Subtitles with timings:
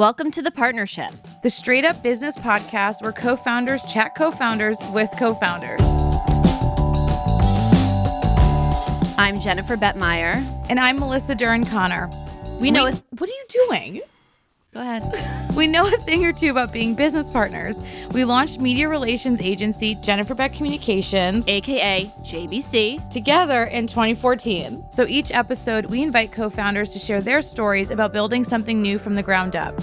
[0.00, 1.12] Welcome to the partnership,
[1.42, 5.78] the straight up business podcast where co founders chat co founders with co founders.
[9.18, 10.42] I'm Jennifer Bettmeyer.
[10.70, 12.08] And I'm Melissa Duran Connor.
[12.58, 12.90] We know.
[13.18, 14.00] What are you doing?
[14.72, 15.02] Go ahead.
[15.56, 17.80] we know a thing or two about being business partners.
[18.12, 24.84] We launched media relations agency Jennifer Beck Communications, aka JBC, together in 2014.
[24.92, 28.96] So each episode, we invite co founders to share their stories about building something new
[28.96, 29.76] from the ground up.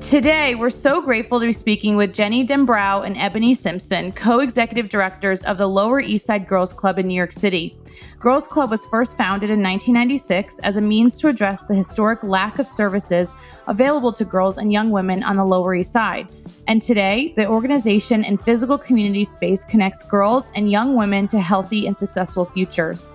[0.00, 4.88] Today, we're so grateful to be speaking with Jenny Dembrow and Ebonie Simpson, co executive
[4.88, 7.76] directors of the Lower East Side Girls Club in New York City.
[8.18, 12.58] Girls Club was first founded in 1996 as a means to address the historic lack
[12.58, 13.34] of services
[13.66, 16.28] available to girls and young women on the Lower East Side.
[16.68, 21.86] And today, the organization and physical community space connects girls and young women to healthy
[21.86, 23.10] and successful futures.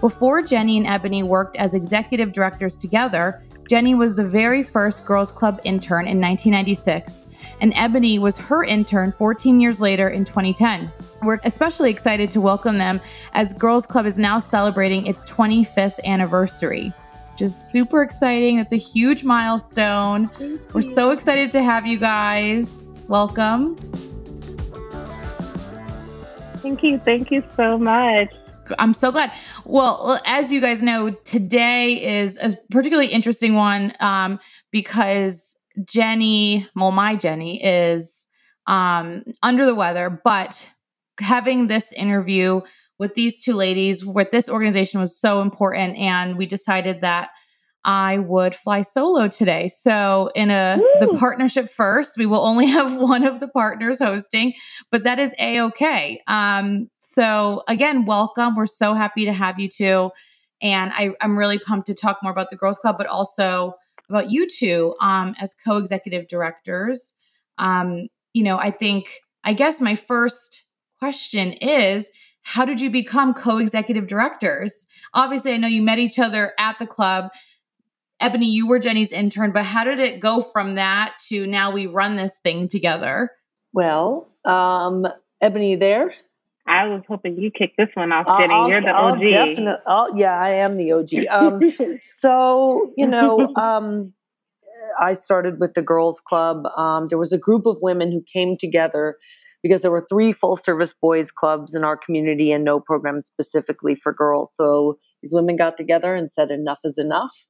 [0.00, 5.32] Before Jenny and Ebonie worked as executive directors together, Jenny was the very first Girls
[5.32, 7.25] Club intern in 1996
[7.60, 10.90] and Ebonie was her intern 14 years later in 2010.
[11.22, 13.00] We're especially excited to welcome them
[13.32, 16.92] as Girls Club is now celebrating its 25th anniversary.
[17.36, 18.58] Just super exciting.
[18.58, 20.30] It's a huge milestone.
[20.72, 22.92] We're so excited to have you guys.
[23.08, 23.76] Welcome.
[26.56, 26.98] Thank you.
[26.98, 28.34] Thank you so much.
[28.78, 29.32] I'm so glad.
[29.64, 36.92] Well, as you guys know, today is a particularly interesting one um, because Jenny, well,
[36.92, 38.26] my Jenny is
[38.66, 40.70] um, under the weather, but
[41.20, 42.60] having this interview
[42.98, 45.96] with these two ladies with this organization was so important.
[45.96, 47.30] And we decided that
[47.84, 49.68] I would fly solo today.
[49.68, 51.06] So in a Woo!
[51.06, 54.54] the partnership first, we will only have one of the partners hosting,
[54.90, 56.20] but that is a okay.
[56.26, 58.56] Um, so again, welcome.
[58.56, 60.10] We're so happy to have you two,
[60.60, 63.74] and I, I'm really pumped to talk more about the Girls Club, but also
[64.08, 67.14] about you two um, as co-executive directors.
[67.58, 69.08] Um, you know, I think
[69.44, 70.64] I guess my first
[70.98, 72.10] question is
[72.42, 74.86] how did you become co-executive directors?
[75.14, 77.30] Obviously, I know you met each other at the club.
[78.22, 81.86] Ebonie, you were Jenny's intern, but how did it go from that to now we
[81.86, 83.30] run this thing together?
[83.72, 85.06] Well, um,
[85.42, 86.14] Ebonie, there?
[86.68, 88.52] I was hoping you kick this one off, Jenny.
[88.52, 89.20] I'll, You're the I'll OG.
[89.20, 91.26] Definitely, I'll, yeah, I am the OG.
[91.30, 91.60] Um,
[92.00, 94.12] so, you know, um,
[95.00, 96.66] I started with the Girls Club.
[96.76, 99.16] Um, there was a group of women who came together
[99.62, 103.94] because there were three full service boys clubs in our community and no program specifically
[103.94, 104.50] for girls.
[104.54, 107.46] So these women got together and said, enough is enough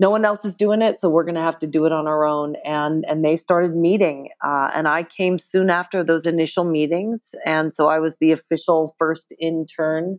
[0.00, 2.06] no one else is doing it so we're going to have to do it on
[2.06, 6.64] our own and and they started meeting uh, and i came soon after those initial
[6.64, 10.18] meetings and so i was the official first intern.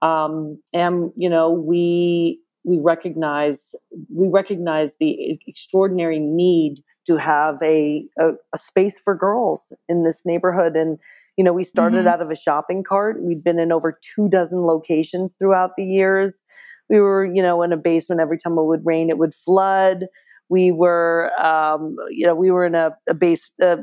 [0.00, 3.74] Um, and you know we we recognize
[4.12, 10.22] we recognize the extraordinary need to have a, a, a space for girls in this
[10.24, 10.98] neighborhood and
[11.36, 12.08] you know we started mm-hmm.
[12.08, 13.22] out of a shopping cart.
[13.22, 16.42] We'd been in over two dozen locations throughout the years
[16.92, 18.20] we were, you know, in a basement.
[18.20, 20.06] Every time it would rain, it would flood.
[20.50, 23.78] We were, um, you know, we were in a, a base uh,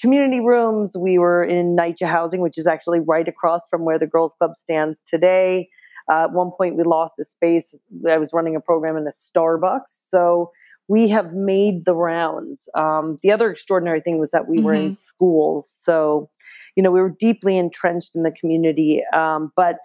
[0.00, 0.96] community rooms.
[0.98, 4.52] We were in NYCHA housing, which is actually right across from where the Girls Club
[4.56, 5.68] stands today.
[6.10, 7.78] Uh, at one point, we lost a space.
[8.08, 10.08] I was running a program in a Starbucks.
[10.08, 10.50] So
[10.88, 12.66] we have made the rounds.
[12.74, 14.66] Um, the other extraordinary thing was that we mm-hmm.
[14.66, 14.92] were in mm-hmm.
[14.92, 15.70] schools.
[15.70, 16.30] So,
[16.76, 19.02] you know, we were deeply entrenched in the community.
[19.12, 19.76] Um, but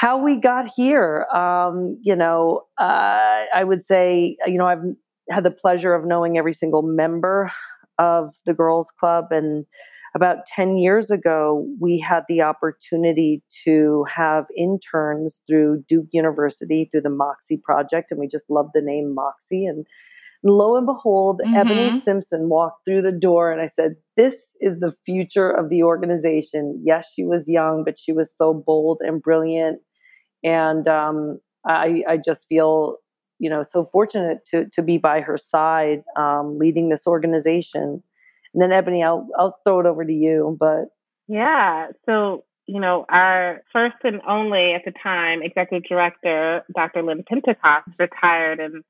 [0.00, 1.26] how we got here.
[1.26, 4.82] Um, you know, uh, I would say, you know, I've
[5.28, 7.52] had the pleasure of knowing every single member
[7.98, 9.26] of the Girls Club.
[9.30, 9.66] And
[10.14, 17.02] about 10 years ago, we had the opportunity to have interns through Duke University through
[17.02, 18.10] the Moxie Project.
[18.10, 19.66] And we just loved the name Moxie.
[19.66, 19.86] And
[20.42, 21.54] lo and behold, mm-hmm.
[21.54, 25.82] Ebonie Simpson walked through the door and I said, This is the future of the
[25.82, 26.82] organization.
[26.86, 29.82] Yes, she was young, but she was so bold and brilliant
[30.42, 32.96] and um, I, I just feel
[33.38, 38.02] you know so fortunate to to be by her side um, leading this organization.
[38.52, 40.86] And then ebonie i'll i'll throw it over to you but
[41.28, 41.88] yeah.
[42.06, 47.88] So you know our first and only at the time executive director dr lynn pentecost
[47.98, 48.82] retired and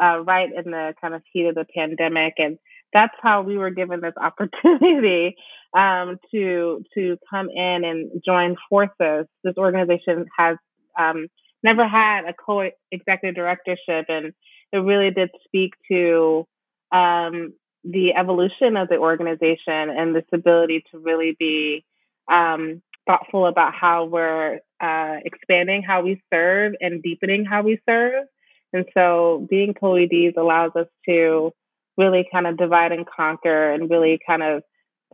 [0.00, 2.34] uh, right in the kind of heat of the pandemic.
[2.38, 2.58] And
[2.92, 5.36] that's how we were given this opportunity
[5.76, 9.26] um, to to come in and join forces.
[9.44, 10.56] This organization has
[10.98, 11.28] um,
[11.62, 14.32] never had a co-executive directorship, and
[14.72, 16.46] it really did speak to
[16.92, 17.54] um,
[17.84, 21.84] the evolution of the organization and this ability to really be
[22.30, 28.26] um, thoughtful about how we're uh, expanding how we serve and deepening how we serve.
[28.72, 31.52] And so being co-EDs allows us to
[31.96, 34.62] really kind of divide and conquer and really kind of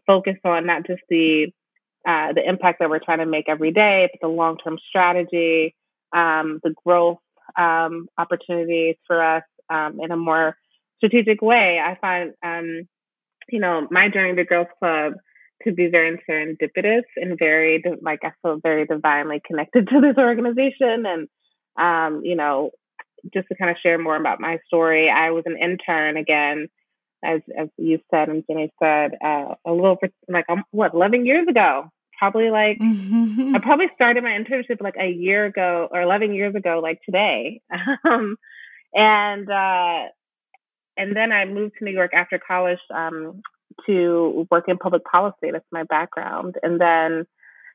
[0.06, 1.52] focus on not just the
[2.06, 5.74] uh, the impact that we're trying to make every day, but the long term strategy,
[6.12, 7.18] um, the growth
[7.56, 10.56] um, opportunities for us um, in a more
[10.98, 11.80] strategic way.
[11.84, 12.88] I find, um,
[13.48, 15.14] you know, my journey to Girls Club
[15.64, 21.06] to be very serendipitous and very, like, I feel very divinely connected to this organization.
[21.06, 21.28] And,
[21.78, 22.70] um, you know,
[23.32, 26.68] just to kind of share more about my story, I was an intern again,
[27.24, 29.98] as as you said and Jenny said, uh, a little
[30.28, 31.90] like um, what eleven years ago.
[32.18, 36.80] Probably like I probably started my internship like a year ago or eleven years ago,
[36.82, 37.60] like today.
[38.08, 38.36] um,
[38.94, 40.08] and uh,
[40.96, 43.42] and then I moved to New York after college um,
[43.86, 45.50] to work in public policy.
[45.50, 46.56] That's my background.
[46.62, 47.26] And then,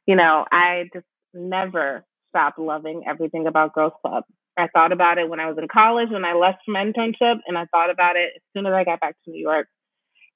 [0.06, 4.24] you know, I just never stopped loving everything about Girls Club.
[4.58, 7.40] I thought about it when I was in college, when I left for my internship,
[7.46, 9.68] and I thought about it as soon as I got back to New York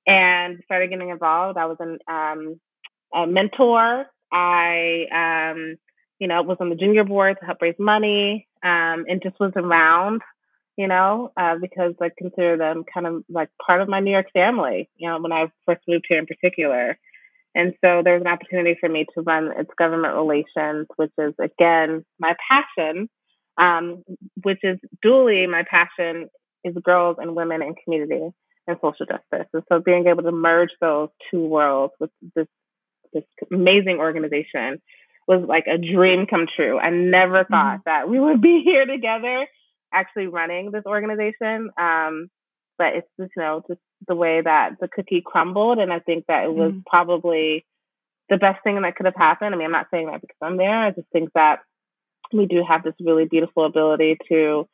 [0.05, 1.57] and started getting involved.
[1.57, 2.59] I was an, um,
[3.13, 4.05] a mentor.
[4.31, 5.75] I, um,
[6.19, 9.53] you know, was on the junior board to help raise money um, and just was
[9.55, 10.21] around,
[10.77, 14.27] you know, uh, because I consider them kind of like part of my New York
[14.33, 16.97] family, you know, when I first moved here in particular.
[17.53, 21.33] And so there was an opportunity for me to run its government relations, which is,
[21.39, 23.09] again, my passion
[23.61, 24.03] um,
[24.41, 26.29] which is dually my passion
[26.63, 28.29] is girls and women and community
[28.67, 29.47] and social justice.
[29.53, 32.47] And so being able to merge those two worlds with this
[33.13, 34.81] this amazing organization
[35.27, 36.79] was like a dream come true.
[36.79, 37.53] I never mm-hmm.
[37.53, 37.89] thought mm-hmm.
[37.89, 39.47] that we would be here together
[39.93, 41.69] actually running this organization.
[41.77, 42.29] Um,
[42.77, 45.77] but it's just, you know, just the way that the cookie crumbled.
[45.77, 46.79] And I think that it was mm-hmm.
[46.87, 47.65] probably
[48.29, 49.53] the best thing that could have happened.
[49.53, 50.85] I mean, I'm not saying that because I'm there.
[50.85, 51.59] I just think that
[52.33, 54.67] we do have this really beautiful ability to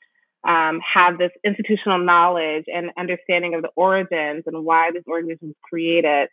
[0.47, 5.55] um, have this institutional knowledge and understanding of the origins and why this organization was
[5.63, 6.29] created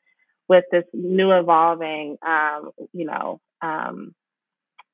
[0.48, 4.14] with this new evolving, um, you know, um,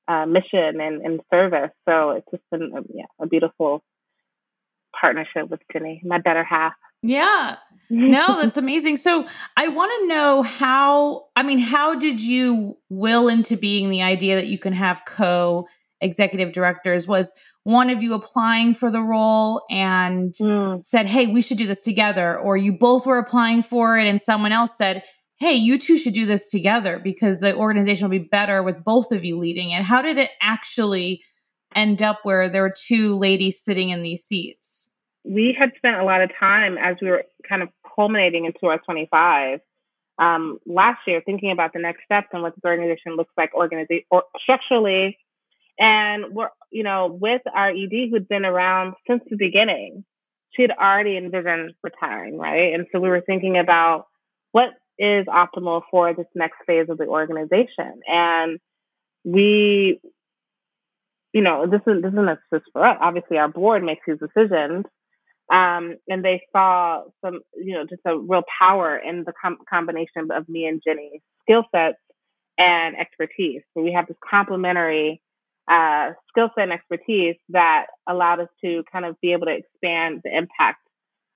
[0.09, 1.71] uh, mission and, and, service.
[1.89, 3.83] So it's just been a, yeah, a beautiful
[4.99, 6.73] partnership with Jenny, my better half.
[7.03, 7.57] Yeah.
[7.89, 8.97] No, that's amazing.
[8.97, 9.27] So
[9.57, 14.37] I want to know how, I mean, how did you will into being the idea
[14.37, 15.67] that you can have co
[16.01, 17.33] executive directors was
[17.65, 20.85] one of you applying for the role and mm.
[20.85, 22.39] said, Hey, we should do this together.
[22.39, 25.03] Or you both were applying for it and someone else said,
[25.39, 29.11] Hey, you two should do this together because the organization will be better with both
[29.13, 29.83] of you leading it.
[29.83, 31.23] How did it actually
[31.75, 34.95] end up where there were two ladies sitting in these seats?
[35.25, 38.79] We had spent a lot of time as we were kind of culminating into our
[38.79, 39.61] 25
[40.19, 44.05] um, last year thinking about the next steps and what this organization looks like organiza-
[44.11, 45.17] or structurally
[45.81, 50.05] and we're, you know, with our ED who'd been around since the beginning,
[50.51, 52.75] she had already envisioned retiring, right?
[52.75, 54.05] And so we were thinking about
[54.53, 54.69] what
[54.99, 58.01] is optimal for this next phase of the organization.
[58.07, 58.61] And
[59.25, 60.01] we,
[61.33, 62.99] you know, this is this isn't just for us.
[63.01, 64.85] Obviously, our board makes these decisions,
[65.51, 70.31] um, and they saw some, you know, just a real power in the com- combination
[70.31, 71.97] of me and Jenny's skill sets
[72.59, 73.63] and expertise.
[73.73, 75.23] So we have this complementary
[75.71, 80.21] uh, skill set and expertise that allowed us to kind of be able to expand
[80.25, 80.81] the impact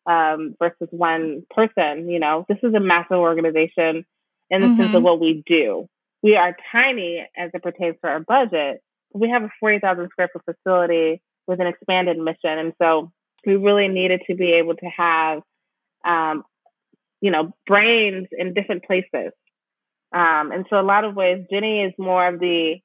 [0.06, 2.10] um, versus one person.
[2.10, 4.04] You know, this is a massive organization
[4.50, 4.76] in the mm-hmm.
[4.76, 5.04] sense of mm-hmm.
[5.04, 5.86] what we do.
[6.22, 8.82] We are tiny as it pertains to our budget.
[9.12, 12.58] We have a 40,000 square foot facility with an expanded mission.
[12.58, 13.12] And so
[13.46, 15.42] we really needed to be able to have,
[16.04, 16.42] um,
[17.20, 19.32] you know, brains in different places.
[20.12, 22.76] Um, and so a lot of ways, Jenny is more of the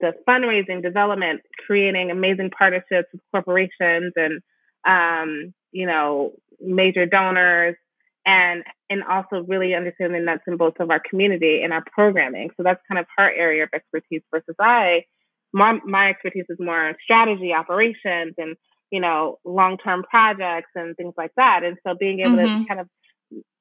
[0.00, 4.42] the fundraising, development, creating amazing partnerships with corporations and
[4.86, 7.76] um, you know major donors,
[8.24, 12.50] and and also really understanding the nuts and bolts of our community and our programming.
[12.56, 15.04] So that's kind of her area of expertise versus I.
[15.52, 18.56] My, my expertise is more strategy, operations, and
[18.90, 21.62] you know long term projects and things like that.
[21.64, 22.62] And so being able mm-hmm.
[22.62, 22.88] to kind of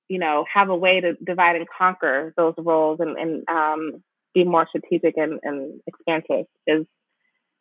[0.10, 4.03] you know have a way to divide and conquer those roles and, and um,
[4.36, 6.86] be more strategic and, and expansive is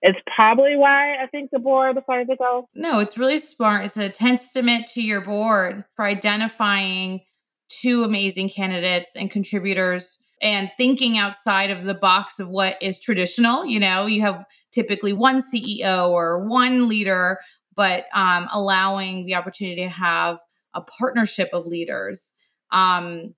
[0.02, 2.68] it's probably why I think the board decided to go.
[2.74, 3.86] No, it's really smart.
[3.86, 7.22] It's a testament to your board for identifying
[7.70, 13.64] two amazing candidates and contributors and thinking outside of the box of what is traditional.
[13.64, 17.38] You know, you have typically one CEO or one leader,
[17.74, 20.38] but um, allowing the opportunity to have
[20.74, 22.34] a partnership of leaders.
[22.70, 23.34] Um,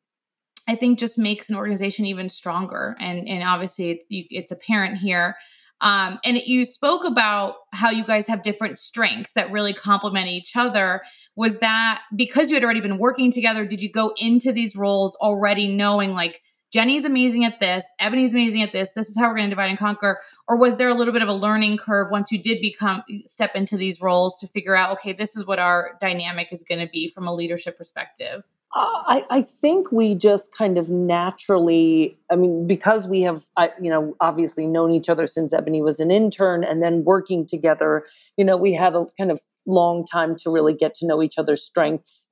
[0.68, 2.96] I think just makes an organization even stronger.
[3.00, 5.36] And and obviously it's, you, it's apparent here.
[5.80, 10.56] Um, and you spoke about how you guys have different strengths that really complement each
[10.56, 11.02] other.
[11.36, 13.66] Was that because you had already been working together?
[13.66, 16.40] Did you go into these roles already knowing like
[16.72, 19.68] Jenny's amazing at this, Ebonie's amazing at this, this is how we're going to divide
[19.68, 20.20] and conquer?
[20.48, 23.54] Or was there a little bit of a learning curve once you did become step
[23.54, 26.90] into these roles to figure out, okay, this is what our dynamic is going to
[26.90, 28.42] be from a leadership perspective?
[28.74, 33.46] I, I, think we just kind of naturally, I mean, because we have,
[33.80, 38.04] you know, obviously known each other since Ebonie was an intern and then working together,
[38.36, 41.38] you know, we had a kind of long time to really get to know each
[41.38, 42.26] other's strengths.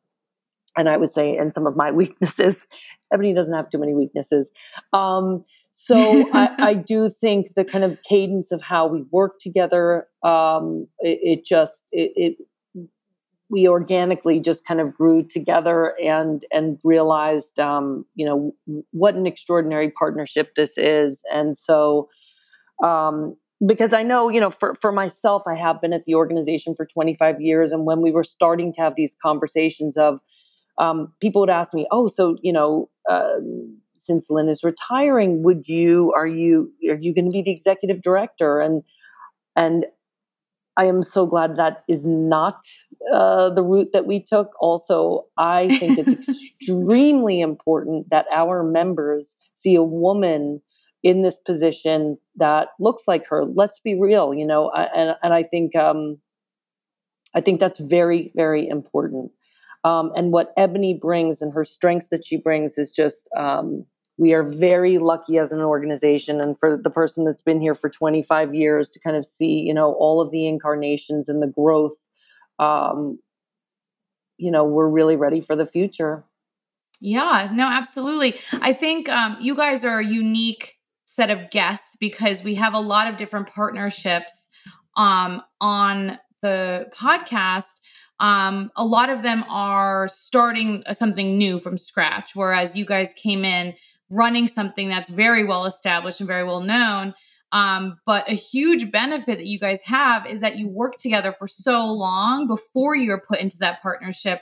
[0.76, 2.66] And I would say, and some of my weaknesses.
[3.12, 4.50] Ebonie doesn't have too many weaknesses.
[4.92, 5.96] Um, so
[6.32, 11.20] I, I, do think the kind of cadence of how we work together, um, it,
[11.22, 12.36] it, just, it, it
[13.50, 18.52] we organically just kind of grew together and and realized um, you know
[18.90, 21.22] what an extraordinary partnership this is.
[21.32, 22.08] And so
[22.82, 23.36] um,
[23.66, 26.86] because I know you know for for myself I have been at the organization for
[26.86, 30.20] 25 years and when we were starting to have these conversations of
[30.78, 33.34] um, people would ask me oh so you know uh,
[33.96, 38.02] since Lynn is retiring would you are you are you going to be the executive
[38.02, 38.60] director?
[38.60, 38.82] And
[39.56, 39.86] and
[40.76, 42.64] I am so glad that is not
[43.12, 44.50] uh, the route that we took.
[44.60, 46.28] Also, I think it's
[46.60, 50.60] extremely important that our members see a woman
[51.02, 53.44] in this position that looks like her.
[53.44, 56.18] Let's be real, you know, and and I think um,
[57.34, 59.30] I think that's very very important.
[59.84, 63.84] Um, and what Ebonie brings and her strengths that she brings is just um,
[64.16, 67.90] we are very lucky as an organization and for the person that's been here for
[67.90, 71.96] 25 years to kind of see you know all of the incarnations and the growth
[72.58, 73.18] um
[74.36, 76.24] you know we're really ready for the future.
[77.00, 78.38] Yeah no absolutely.
[78.52, 82.80] I think um you guys are a unique set of guests because we have a
[82.80, 84.48] lot of different partnerships
[84.96, 87.80] um on the podcast.
[88.20, 93.44] Um, a lot of them are starting something new from scratch whereas you guys came
[93.44, 93.74] in
[94.14, 97.14] running something that's very well established and very well known.
[97.52, 101.46] Um, but a huge benefit that you guys have is that you work together for
[101.46, 104.40] so long before you're put into that partnership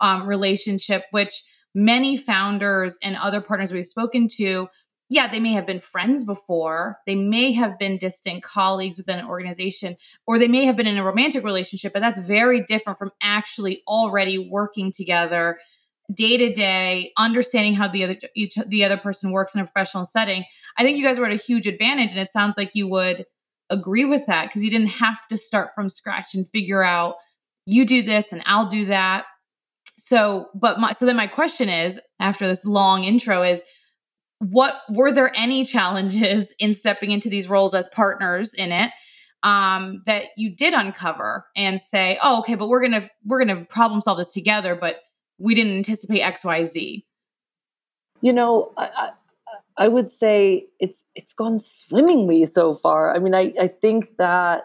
[0.00, 1.42] um, relationship, which
[1.74, 4.68] many founders and other partners we've spoken to,
[5.10, 9.26] yeah, they may have been friends before, they may have been distant colleagues within an
[9.26, 13.10] organization, or they may have been in a romantic relationship, but that's very different from
[13.22, 15.58] actually already working together
[16.12, 20.04] day to day, understanding how the other each the other person works in a professional
[20.04, 20.44] setting.
[20.76, 23.26] I think you guys were at a huge advantage, and it sounds like you would
[23.70, 27.16] agree with that because you didn't have to start from scratch and figure out
[27.66, 29.24] you do this and I'll do that.
[29.96, 33.62] So, but my so then my question is after this long intro is
[34.38, 38.90] what were there any challenges in stepping into these roles as partners in it
[39.42, 44.00] um, that you did uncover and say, oh, okay, but we're gonna we're gonna problem
[44.00, 44.96] solve this together, but
[45.44, 47.04] we didn't anticipate XYZ?
[48.22, 49.10] You know, I, I,
[49.76, 53.14] I would say it's it's gone swimmingly so far.
[53.14, 54.62] I mean, I, I think that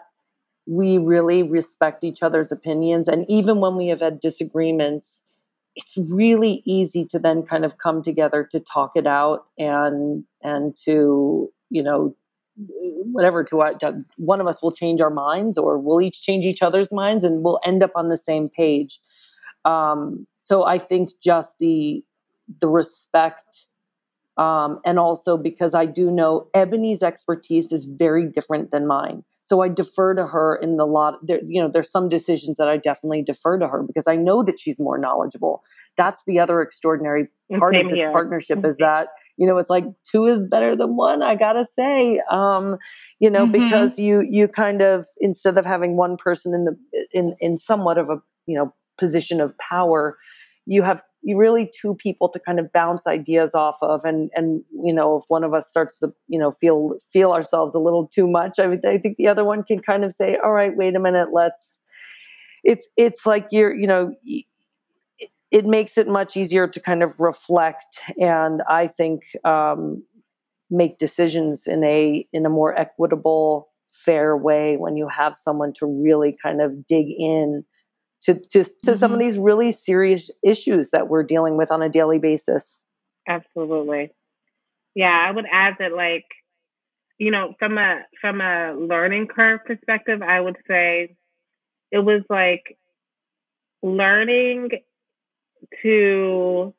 [0.66, 3.08] we really respect each other's opinions.
[3.08, 5.22] And even when we have had disagreements,
[5.76, 10.74] it's really easy to then kind of come together to talk it out and and
[10.84, 12.16] to, you know,
[13.12, 16.46] whatever to, uh, to one of us will change our minds or we'll each change
[16.46, 18.98] each other's minds and we'll end up on the same page
[19.64, 22.04] um, so I think just the
[22.60, 23.66] the respect,
[24.36, 29.24] um, and also because I do know Ebonie's expertise is very different than mine.
[29.50, 31.26] So I defer to her in the lot.
[31.26, 34.44] There, you know, there's some decisions that I definitely defer to her because I know
[34.44, 35.64] that she's more knowledgeable.
[35.96, 37.26] That's the other extraordinary
[37.58, 38.12] part Same of this here.
[38.12, 41.24] partnership is that you know it's like two is better than one.
[41.24, 42.76] I gotta say, um,
[43.18, 43.64] you know, mm-hmm.
[43.64, 46.76] because you you kind of instead of having one person in the
[47.12, 50.16] in in somewhat of a you know position of power
[50.66, 51.02] you have
[51.34, 55.24] really two people to kind of bounce ideas off of and and you know if
[55.28, 58.78] one of us starts to you know feel feel ourselves a little too much i,
[58.84, 61.80] I think the other one can kind of say all right wait a minute let's
[62.62, 64.44] it's it's like you're you know it,
[65.50, 70.02] it makes it much easier to kind of reflect and i think um,
[70.70, 75.86] make decisions in a in a more equitable fair way when you have someone to
[75.86, 77.64] really kind of dig in
[78.22, 78.94] to to, to mm-hmm.
[78.94, 79.28] some of mm-hmm.
[79.28, 82.82] these really serious issues that we're dealing with on a daily basis.
[83.28, 84.10] Absolutely.
[84.94, 86.24] Yeah, I would add that like
[87.20, 91.16] you know, from a from a learning curve perspective, I would say
[91.92, 92.78] it was like
[93.82, 94.70] learning
[95.82, 96.74] to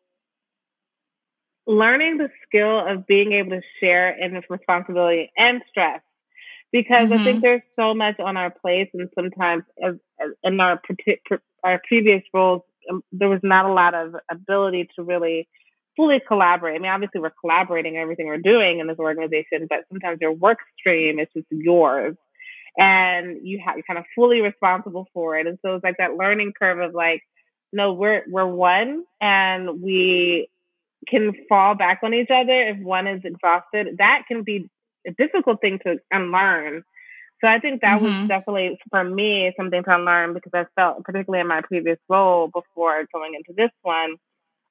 [1.68, 6.02] learning the skill of being able to share in this responsibility and stress
[6.72, 7.20] because Mhm.
[7.20, 10.82] I think there's so much on our plates, and sometimes as, as in our
[11.64, 15.48] our previous roles, um, there was not a lot of ability to really
[15.96, 16.76] fully collaborate.
[16.76, 20.60] I mean, obviously we're collaborating everything we're doing in this organization, but sometimes your work
[20.80, 22.16] stream is just yours,
[22.78, 25.48] and you have you're kind of fully responsible for it.
[25.48, 27.22] And so it's like that learning curve of like,
[27.74, 30.50] no, we're we're one, and we
[31.08, 33.98] can fall back on each other if one is exhausted.
[33.98, 34.70] That can be
[35.08, 36.84] a difficult thing to unlearn.
[37.42, 38.04] So I think that Mhm.
[38.04, 42.48] was definitely for me something to unlearn because I felt, particularly in my previous role
[42.48, 44.16] before going into this one,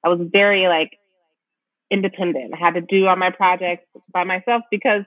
[0.03, 0.91] I was very like
[1.89, 2.53] independent.
[2.53, 5.03] I had to do all my projects by myself because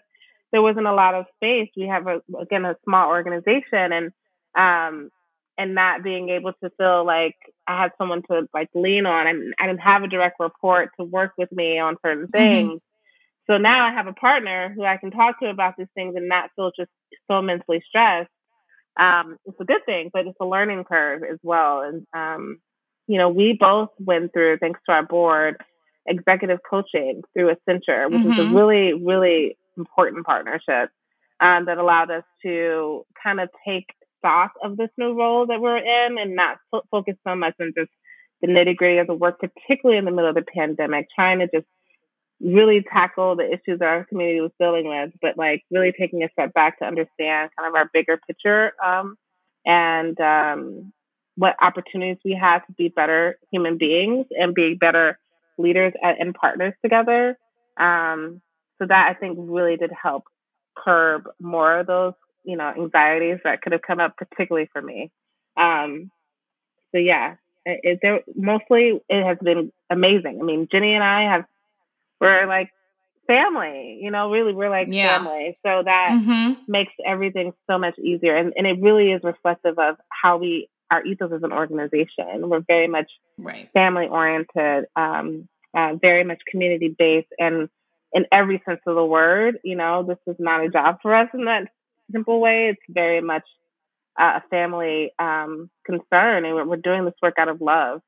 [0.52, 1.68] there wasn't a lot of space.
[1.76, 4.12] We have a again a small organization and
[4.56, 5.10] um
[5.58, 9.54] and not being able to feel like I had someone to like lean on and
[9.58, 12.80] I didn't have a direct report to work with me on certain things.
[13.46, 16.28] So now I have a partner who I can talk to about these things and
[16.28, 16.90] not feel just
[17.30, 18.30] so mentally stressed.
[18.98, 21.82] Um, it's a good thing, but it's a learning curve as well.
[21.82, 22.58] And um,
[23.06, 25.56] you know, we both went through, thanks to our board,
[26.06, 28.54] executive coaching through Accenture, which is a Mhm.
[28.54, 30.90] really, really important partnership
[31.40, 33.86] um, that allowed us to kind of take
[34.18, 37.72] stock of this new role that we're in and not fo- focus so much on
[37.76, 37.90] just
[38.40, 41.48] the nitty gritty of the work, particularly in the middle of the pandemic, trying to
[41.52, 41.66] just
[42.44, 46.28] really tackle the issues that our community was dealing with, but like really taking a
[46.32, 49.16] step back to understand kind of our bigger picture um,
[49.64, 50.92] and um,
[51.36, 55.18] what opportunities we have to be better human beings and be better
[55.56, 57.38] leaders and, and partners together.
[57.78, 58.42] Um,
[58.78, 60.24] so that I think really did help
[60.76, 62.12] curb more of those,
[62.44, 65.10] you know, anxieties that could have come up, particularly for me.
[65.56, 66.10] Um,
[66.92, 70.38] so yeah, it, it, there mostly it has been amazing.
[70.40, 71.44] I mean, Jenny and I have
[72.24, 72.70] we're like
[73.26, 75.18] family, you know, really we're like Yeah.
[75.18, 75.58] family.
[75.64, 76.56] So that Mhm.
[76.68, 78.36] makes everything so much easier.
[78.36, 82.48] And, and it really is reflective of how we, our ethos as an organization.
[82.48, 83.68] We're very much Right.
[83.72, 87.68] family oriented, um, uh, very much community based, and
[88.12, 91.28] in every sense of the word, you know, this is not a job for us
[91.34, 91.68] in that
[92.12, 92.68] simple way.
[92.68, 93.42] It's very much
[94.20, 98.00] uh, a family um, concern, and we're, we're doing this work out of love.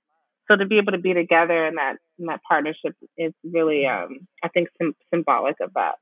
[0.48, 4.26] So to be able to be together in that in that partnership is really, um,
[4.42, 5.96] I think, sim- symbolic of that.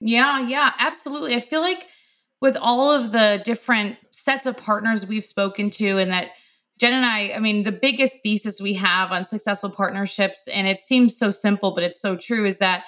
[0.00, 1.34] Yeah, yeah, absolutely.
[1.34, 1.86] I feel like
[2.40, 6.30] with all of the different sets of partners we've spoken to, and that
[6.78, 10.80] Jen and I, I mean, the biggest thesis we have on successful partnerships, and it
[10.80, 12.84] seems so simple, but it's so true, is that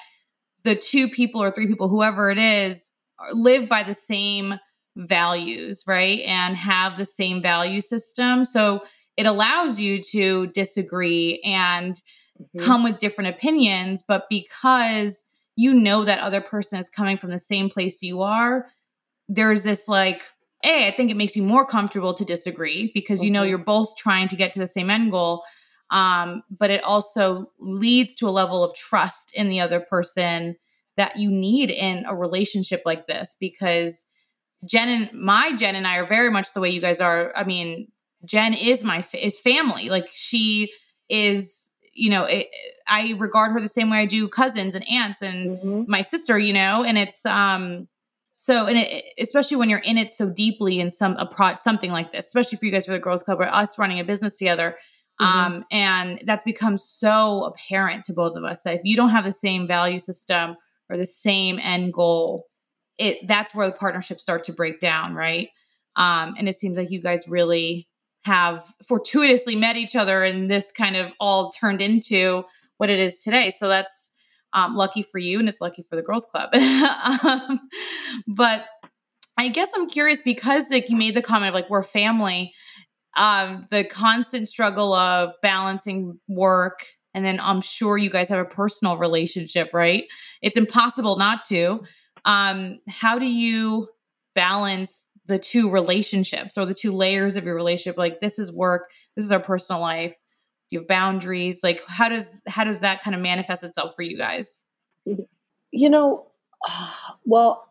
[0.65, 2.93] the two people or three people, whoever it is,
[3.33, 4.59] live by the same
[4.97, 6.21] values, right?
[6.21, 8.45] And have the same value system.
[8.45, 8.83] So
[9.17, 11.95] it allows you to disagree and
[12.41, 12.59] Mhm.
[12.59, 15.25] come with different opinions, but because
[15.57, 18.67] you know that other person is coming from the same place you are,
[19.29, 20.23] there's this like,
[20.63, 23.49] hey, I think it makes you more comfortable to disagree because you know Mhm.
[23.51, 25.45] you're both trying to get to the same end goal.
[25.91, 30.57] Um, but it also leads to a level of trust in the other person
[30.97, 34.07] that you need in a relationship like this because
[34.65, 37.33] Jen and my Jen and I are very much the way you guys are.
[37.37, 37.89] I mean,
[38.25, 39.91] Jen is my is family.
[39.91, 40.73] Like she
[41.09, 42.49] is, you know, it,
[42.89, 45.89] I regard her the same way I do cousins and aunts and Mhm.
[45.89, 47.89] my sister, you know, and it's um
[48.35, 51.91] so and it, especially when you're in it so deeply in some a pro something
[51.91, 54.39] like this, especially for you guys for the Girls Club or us running a business
[54.39, 54.77] together.
[55.21, 55.27] Mhm.
[55.27, 59.25] Um, and that's become so apparent to both of us that if you don't have
[59.25, 60.57] the same value system
[60.89, 62.47] or the same end goal,
[62.99, 65.49] it that's where the partnerships start to break down, right?
[65.97, 67.87] Um, and it seems like you guys really
[68.25, 72.45] have fortuitously met each other and this kind of all turned into
[72.77, 73.51] what it is today.
[73.51, 74.13] So that's
[74.53, 76.55] um, lucky for you and it's lucky for the girls club.
[76.55, 77.61] um,
[78.27, 78.65] but
[79.37, 82.53] I guess I'm curious because like you made the comment of like we're family,
[83.17, 88.49] um, the constant struggle of balancing work and then I'm sure you guys have a
[88.49, 90.05] personal relationship, right?
[90.41, 91.81] It's impossible not to.
[92.25, 93.89] Um, how do you
[94.35, 97.97] balance the two relationships or the two layers of your relationship?
[97.97, 100.15] Like this is work, this is our personal life.
[100.71, 101.61] You have boundaries?
[101.63, 104.61] Like how does how does that kind of manifest itself for you guys?
[105.05, 106.27] You know,
[107.25, 107.69] well,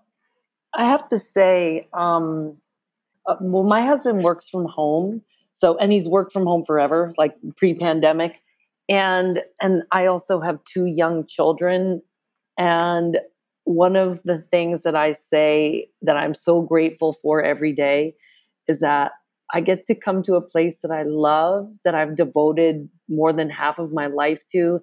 [0.73, 2.57] I have to say, um,
[3.25, 7.35] uh, well, my husband works from home, so and he's worked from home forever, like
[7.57, 8.39] pre-pandemic,
[8.89, 12.01] and and I also have two young children,
[12.57, 13.19] and
[13.65, 18.15] one of the things that I say that I'm so grateful for every day
[18.67, 19.11] is that
[19.53, 23.49] I get to come to a place that I love, that I've devoted more than
[23.49, 24.81] half of my life to,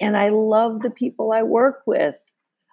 [0.00, 2.14] and I love the people I work with.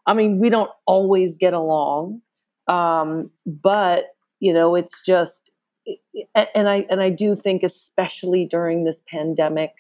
[0.06, 2.22] I mean, we don't always get along,
[2.68, 4.08] Um, but
[4.40, 5.50] you know, it's just,
[6.36, 9.72] and I and I do think, especially during this pandemic,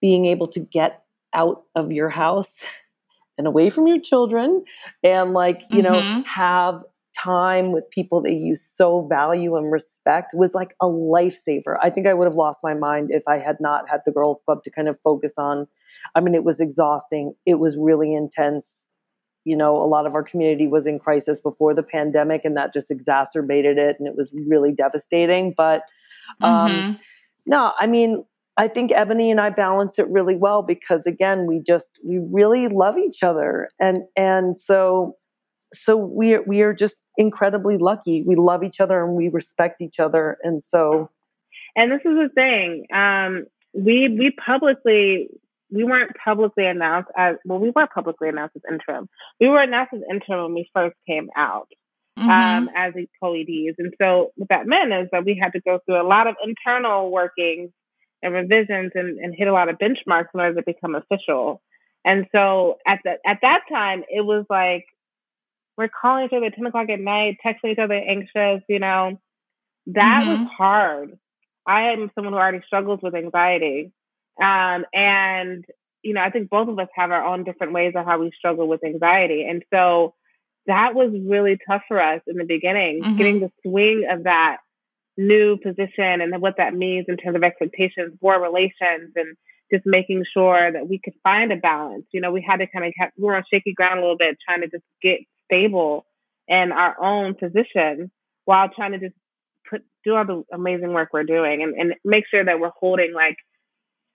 [0.00, 1.02] being able to get
[1.34, 2.64] out of your house
[3.38, 4.64] and away from your children,
[5.02, 6.24] and like you know, Mhm.
[6.26, 6.84] have
[7.16, 11.78] time with people that you so value and respect was like a lifesaver.
[11.80, 14.42] I think I would have lost my mind if I had not had the girls
[14.44, 15.68] club to kind of focus on.
[16.16, 17.34] I mean, it was exhausting.
[17.46, 18.86] It was really intense.
[19.44, 22.72] You know, a lot of our community was in crisis before the pandemic, and that
[22.72, 25.54] just exacerbated it, and it was really devastating.
[25.56, 25.82] But
[26.42, 26.98] um, Mhm.
[27.46, 28.24] no, I mean,
[28.56, 32.68] I think Ebonie and I balance it really well because again, we just we really
[32.68, 35.16] love each other, and and so
[35.72, 38.22] so we are, we are just incredibly lucky.
[38.26, 41.10] We love each other and we respect each other, and so
[41.76, 42.86] And this is the thing.
[42.94, 45.28] Um, we we publicly
[45.70, 47.58] we weren't publicly announced as well.
[47.58, 49.08] We weren't publicly announced as interim.
[49.40, 51.68] We were announced as interim when we first came out
[52.18, 52.28] Mhm.
[52.30, 53.76] um, as the co-eds.
[53.78, 56.36] And so what that meant is that we had to go through a lot of
[56.44, 57.70] internal workings
[58.24, 61.62] and revisions and, and hit a lot of benchmarks in order to become official.
[62.04, 64.86] And so at the at that time, it was like
[65.76, 68.62] we're calling each other at ten o'clock at night, texting each other anxious.
[68.68, 69.20] You know,
[69.88, 70.28] that Mhm.
[70.28, 71.18] was hard.
[71.66, 73.92] I am someone who already struggles with anxiety,
[74.42, 75.64] um, and
[76.02, 78.30] you know, I think both of us have our own different ways of how we
[78.36, 80.14] struggle with anxiety, and so
[80.66, 83.16] that was really tough for us in the beginning, Mhm.
[83.16, 84.58] getting the swing of that
[85.16, 89.36] new position and then what that means in terms of expectations for relations and
[89.72, 92.04] just making sure that we could find a balance.
[92.12, 94.16] You know, we had to kind of have, we were on shaky ground a little
[94.18, 96.04] bit, trying to just get stable
[96.48, 98.10] in our own position
[98.44, 99.14] while trying to just
[99.70, 103.14] put do all the amazing work we're doing and, and make sure that we're holding
[103.14, 103.36] like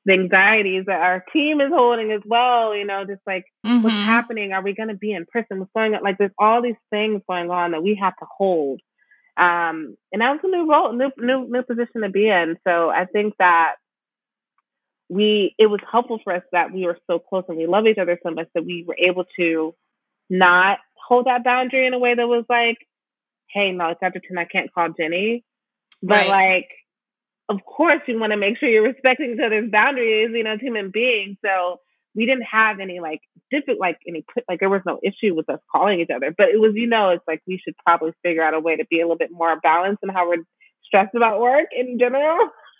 [0.06, 2.76] the anxieties that our team is holding as well.
[2.76, 4.06] You know, just like what's Mhm.
[4.06, 4.54] happening?
[4.54, 5.60] Are we going to be in person?
[5.60, 6.04] What's going on?
[6.04, 8.82] Like, there's all these things going on that we have to hold.
[9.39, 12.58] Um, and that was a new role, new, new, new position to be in.
[12.67, 13.75] So I think that
[15.10, 17.97] we, it was helpful for us that we were so close and we love each
[17.97, 19.75] other so much that we were able to
[20.30, 22.78] not hold that boundary in a way that was like,
[23.54, 25.43] hey, no, it's after 10, I can't call Jenny.
[26.04, 26.28] But Right.
[26.28, 26.69] like,
[27.49, 30.62] of course, you want to make sure you're respecting each other's boundaries, you know, as
[30.62, 31.38] human beings.
[31.45, 31.80] So
[32.19, 35.60] we didn't have any like different, like any, like there was no issue with us
[35.71, 36.36] calling each other.
[36.38, 38.86] But it was, you know, it's like we should probably figure out a way to
[38.89, 40.43] be a little bit more balanced in how we're
[40.84, 42.38] stressed about work in general.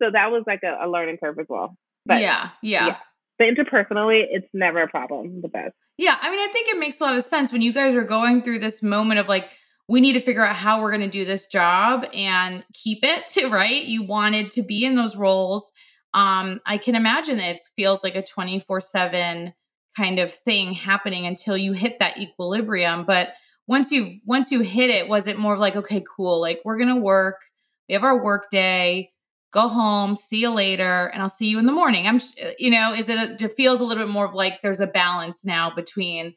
[0.00, 1.76] so that was like a, a learning curve as well.
[2.06, 2.86] But yeah, yeah.
[2.86, 2.96] yeah.
[3.40, 5.42] but interpersonally, it's never a problem.
[5.42, 5.74] The best.
[5.96, 8.04] Yeah, I mean, I think it makes a lot of sense when you guys are
[8.04, 9.48] going through this moment of like,
[9.88, 13.36] we need to figure out how we're going to do this job and keep it,
[13.50, 13.82] right?
[13.82, 15.72] You wanted to be in those roles.
[16.14, 19.52] Um, I can imagine that it feels like a 24 7
[19.96, 23.04] kind of thing happening until you hit that equilibrium.
[23.04, 23.30] But
[23.66, 26.78] once you've once you hit it, was it more of like, okay, cool, like we're
[26.78, 27.42] gonna work,
[27.88, 29.10] we have our work day,
[29.50, 32.06] go home, see you later, and I'll see you in the morning.
[32.06, 32.20] I'm,
[32.58, 33.18] you know, is it?
[33.18, 36.34] A, it feels a little bit more of like there's a balance now between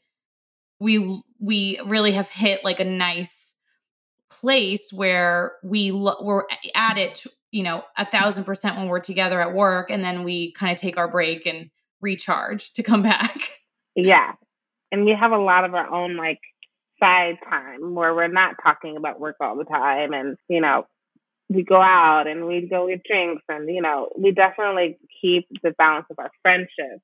[0.79, 3.55] we we really have hit like a nice
[4.29, 6.43] place where we lo- we're
[6.75, 10.51] at it, you know, a thousand percent when we're together at work, and then we
[10.53, 11.69] kind of take our break and
[12.01, 13.59] recharge to come back.
[13.95, 14.33] Yeah.
[14.91, 16.39] And we have a lot of our own like
[16.99, 20.85] side time where we're not talking about work all the time and, you know,
[21.49, 25.71] we go out and we go get drinks and, you know, we definitely keep the
[25.77, 26.99] balance of our friendship,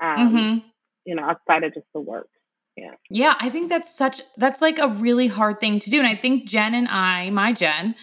[0.00, 0.62] um, Mhm.
[1.04, 2.28] you know, outside of just the work.
[2.76, 2.94] Yeah.
[3.10, 5.98] yeah, I think that's such that's like a really hard thing to do.
[5.98, 7.94] And I think Jen and I, my Jen,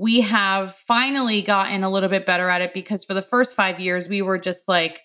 [0.00, 3.78] we have finally gotten a little bit better at it because for the first 5
[3.78, 5.02] years we were just like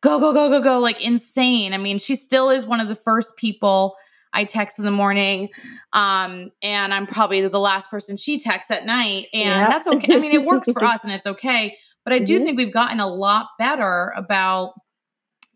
[0.00, 1.74] go go go go go like insane.
[1.74, 3.96] I mean, she still is one of the first people
[4.32, 5.48] I text in the morning
[5.92, 9.70] um and I'm probably the last person she texts at night and Yep.
[9.72, 10.14] that's okay.
[10.14, 12.44] I mean, it works for us and it's okay, but I do Mhm.
[12.44, 14.74] think we've gotten a lot better about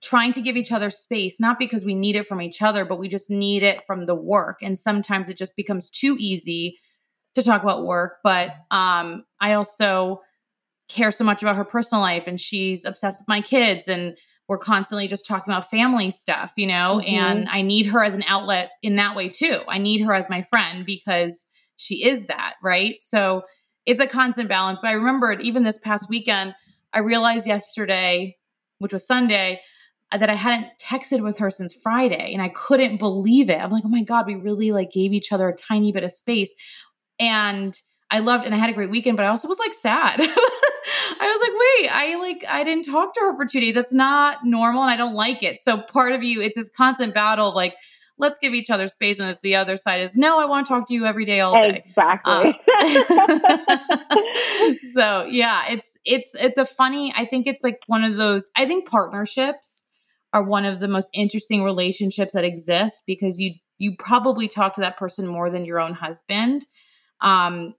[0.02, 2.98] trying to give each other space, not because we need it from each other, but
[2.98, 4.58] we just need it from the work.
[4.60, 6.80] And sometimes it just becomes too easy
[7.34, 8.18] to talk about work.
[8.22, 10.20] But um, I also
[10.88, 14.16] care so much about her personal life and she's obsessed with my kids and
[14.48, 17.08] we're constantly just talking about family stuff, you know, Mhm.
[17.08, 19.60] and I need her as an outlet in that way too.
[19.68, 23.00] I need her as my friend because she is that, right?
[23.00, 23.42] So
[23.86, 24.80] it's a constant balance.
[24.80, 26.54] But I remembered even this past weekend,
[26.92, 28.36] I realized yesterday,
[28.78, 29.60] which was Sunday,
[30.10, 33.58] uh, that I hadn't texted with her since Friday and I couldn't believe it.
[33.62, 36.12] I'm like, "Oh my god, we really like gave each other a tiny bit of
[36.12, 36.54] space."
[37.22, 37.78] And
[38.10, 40.20] I loved and I had a great weekend, but I also was like sad.
[40.20, 43.74] I was like, "Wait, I like I didn't talk to her for 2 days.
[43.74, 47.14] That's not normal and I don't like it." So part of you it's this constant
[47.14, 47.74] battle of like
[48.18, 49.18] let's give each other space.
[49.18, 51.40] And it's the other side is, no, I want to talk to you every day,
[51.40, 51.84] all day.
[51.86, 52.58] Exactly.
[52.80, 57.12] Uh, so yeah, it's it's it's a funny.
[57.16, 58.50] I think it's like one of those.
[58.56, 59.86] I think partnerships
[60.32, 64.80] are one of the most interesting relationships that exist because you you probably talk to
[64.80, 66.66] that person more than your own husband.
[67.22, 67.74] Um,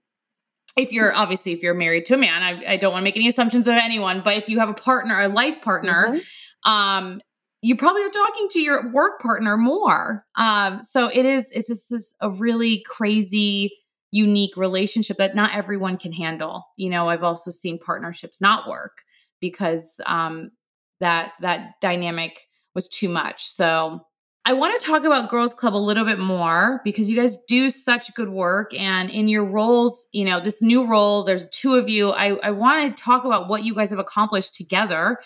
[0.76, 3.16] if you're obviously if you're married to a man, I, I don't want to make
[3.16, 6.70] any assumptions of anyone, but if you have a partner, a life partner, mm-hmm.
[6.70, 7.20] um,
[7.62, 10.26] you probably are talking to your work partner more.
[10.36, 13.72] Um, so it is it's just this a really crazy,
[14.10, 16.64] unique relationship that not everyone can handle.
[16.76, 18.98] You know, I've also seen partnerships not work
[19.40, 20.50] because um,
[21.00, 22.40] that that dynamic
[22.74, 23.46] was too much.
[23.46, 24.00] So
[24.46, 27.70] I want to talk about Girls Club a little bit more because you guys do
[27.70, 28.74] such good work.
[28.74, 32.10] And in your roles, you know, this new role, there's two of you.
[32.10, 35.18] I, I want to talk about what you guys have accomplished together.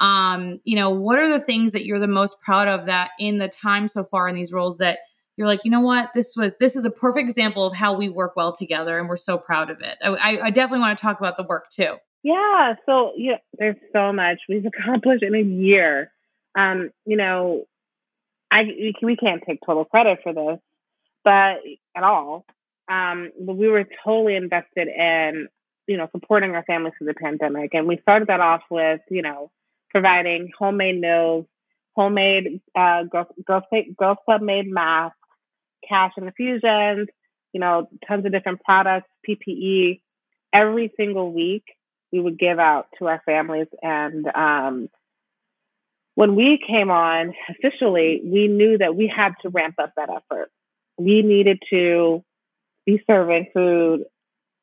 [0.00, 3.38] Um, you know, what are the things that you're the most proud of that in
[3.38, 4.98] the time so far in these roles that
[5.36, 8.08] you're like, you know what, this was this is a perfect example of how we
[8.08, 9.96] work well together, and we're so proud of it.
[10.02, 11.96] I, I definitely want to talk about the work too.
[12.24, 16.10] Yeah, so yeah, there's so much we've accomplished in a year.
[16.56, 17.66] Um, you know,
[18.50, 20.58] I we can't take total credit for this,
[21.24, 21.58] but
[21.96, 22.44] at all.
[22.90, 25.48] Um, but we were totally invested in
[25.86, 29.22] you know supporting our families through the pandemic, and we started that off with you
[29.22, 29.50] know
[29.90, 31.46] providing homemade meals,
[31.94, 35.18] homemade uh, girls, girls, club made masks,
[35.86, 37.08] cash infusions,
[37.52, 40.00] you know, tons of different products, PPE.
[40.52, 41.64] Every single week,
[42.12, 44.88] we would give out to our families and um,
[46.18, 50.50] when we came on officially, we knew that we had to ramp up that effort.
[50.98, 52.24] We needed to
[52.84, 54.02] be serving food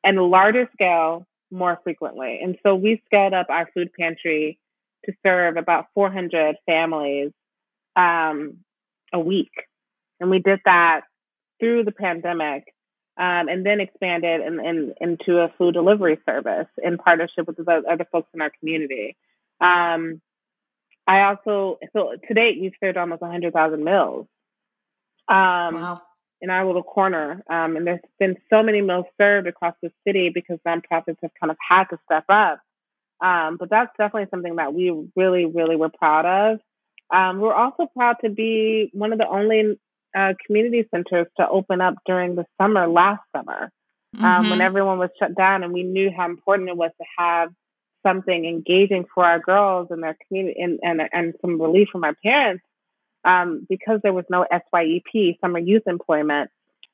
[0.04, 2.40] at a larger scale more frequently.
[2.42, 4.58] And so we scaled up our food pantry
[5.06, 7.32] to serve about 400 families
[7.96, 8.58] um,
[9.14, 9.52] a week.
[10.20, 11.04] And we did that
[11.58, 12.64] through the pandemic
[13.16, 17.82] um, and then expanded in, in, into a food delivery service in partnership with the
[17.90, 19.16] other folks in our community.
[19.58, 20.20] Um,
[21.06, 24.26] I also so to date we've served almost 100,000 meals.
[25.28, 26.02] Um, wow.
[26.42, 30.30] In our little corner, um, and there's been so many meals served across the city
[30.32, 32.60] because nonprofits have kind of had to step up.
[33.24, 36.60] Um, but that's definitely something that we really, really were proud of.
[37.10, 39.78] Um, we're also proud to be one of the only
[40.16, 43.70] uh, community centers to open up during the summer last summer
[44.18, 44.50] um, mm-hmm.
[44.50, 47.50] when everyone was shut down, and we knew how important it was to have
[48.06, 52.14] something engaging for our girls and their community and, and, and some relief from our
[52.22, 52.62] parents
[53.24, 56.50] um, because there was no SYEP, Summer Youth Employment,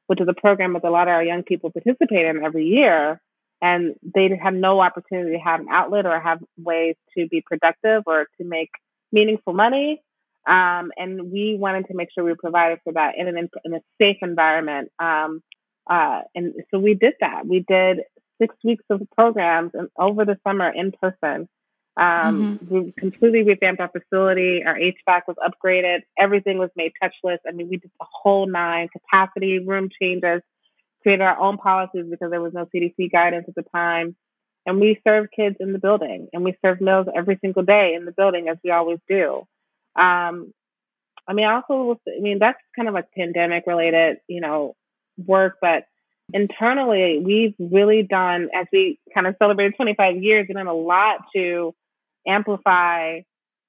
[0.06, 3.20] which is a program that a lot of our young people participate in every year.
[3.60, 8.02] And they had no opportunity to have an outlet or have ways to be productive
[8.06, 8.70] or to make
[9.12, 10.02] meaningful money.
[10.48, 13.80] Um, and we wanted to make sure we provided for that in, an, in a
[14.00, 14.90] safe environment.
[14.98, 15.42] Um,
[15.88, 17.46] uh, and so we did that.
[17.46, 18.00] We did
[18.42, 21.48] six weeks of programs and over the summer in person.
[21.96, 22.74] Um, mm-hmm.
[22.74, 24.62] We completely revamped our facility.
[24.64, 26.00] Our HVAC was upgraded.
[26.18, 27.38] Everything was made touchless.
[27.46, 30.40] I mean, we did the whole nine capacity, room changes,
[31.02, 34.16] created our own policies because there was no CDC guidance at the time.
[34.64, 38.04] And we serve kids in the building and we serve meals every single day in
[38.04, 39.46] the building as we always do.
[39.96, 40.52] Um,
[41.26, 44.74] I mean, I also, I mean, that's kind of like pandemic related, you know,
[45.18, 45.84] work, but
[46.32, 51.20] internally, we've really done, as we kind of celebrated 25 years, we've done a lot
[51.34, 51.74] to
[52.26, 53.20] amplify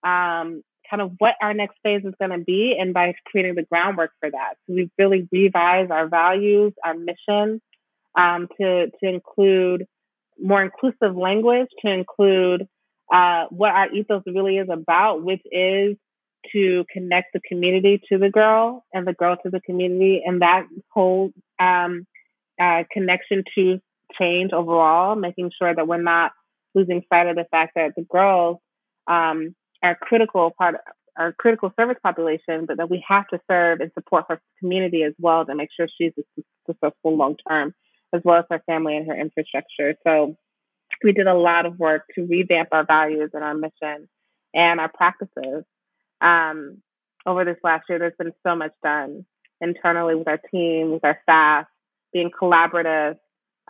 [0.04, 3.63] um, kind of what our next phase is going to be and by creating the
[3.63, 4.56] groundwork for that.
[4.68, 7.62] So we've really revised our values, our mission
[8.18, 9.86] um, to, to include
[10.42, 12.68] more inclusive language, to include
[13.12, 15.98] uh, what our ethos really is about, which is
[16.52, 20.22] to connect the community to the girl and the girl to the community.
[20.26, 22.06] And that whole um,
[22.60, 23.80] uh, connection to
[24.20, 26.32] change overall, making sure that we're not
[26.76, 28.58] losing sight of the fact that the girls
[29.08, 30.76] um, are critical part
[31.16, 35.13] our critical service population, but that we have to serve and support her community as
[35.20, 36.13] well to make sure she's
[36.66, 37.74] successful long term,
[38.13, 39.96] as well as her family and her infrastructure.
[40.04, 40.36] So
[41.04, 44.10] we did a lot of work to revamp our values and our mission
[44.54, 45.63] and our practices.
[46.22, 46.82] Um,
[47.26, 49.26] over this last year, there's been so much done
[49.62, 51.66] internally with our team, with our staff,
[52.13, 53.17] being collaborative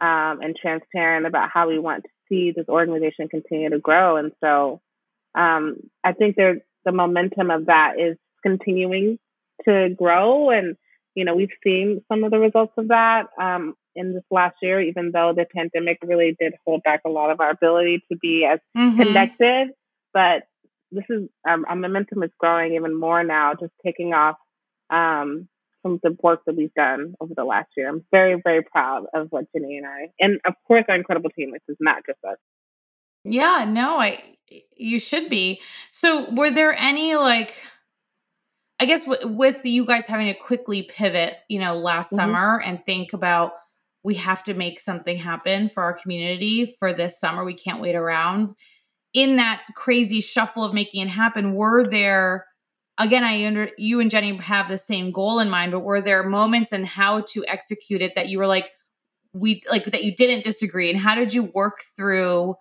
[0.02, 4.18] um, and transparent about how we want to see this organization continue to grow.
[4.18, 4.82] And so
[5.36, 9.18] um, I think there's the momentum of that is continuing
[9.66, 10.50] to grow.
[10.50, 10.76] And,
[11.16, 14.82] you know, we've seen some of the results of that um, in this last year,
[14.82, 18.46] even though the pandemic really did hold back a lot of our ability to be
[18.46, 18.98] as mm-hmm.
[18.98, 19.70] connected.
[20.14, 20.44] But
[20.92, 24.38] this is um, our momentum is growing even more now, just taking off
[24.90, 25.48] um,
[25.84, 27.88] from the work that we've done over the last year.
[27.88, 31.52] I'm very, very proud of what Jenny and I, and of course, our incredible team.
[31.52, 32.38] which is not just us.
[33.26, 34.38] Yeah, no, I
[34.76, 35.62] you should be.
[35.92, 37.54] So, were there any like
[38.80, 42.18] I guess w- with you guys having to quickly pivot, you know, last mm-hmm.
[42.18, 43.54] summer and think about
[44.04, 47.46] we have to make something happen for our community for this summer.
[47.46, 48.54] We can't wait around.
[49.14, 52.46] In that crazy shuffle of making it happen, were there
[52.98, 56.24] again I under you and Jenny have the same goal in mind, but were there
[56.24, 58.72] moments and how to execute it that you were like
[59.34, 62.56] we like that you didn't disagree and how did you work through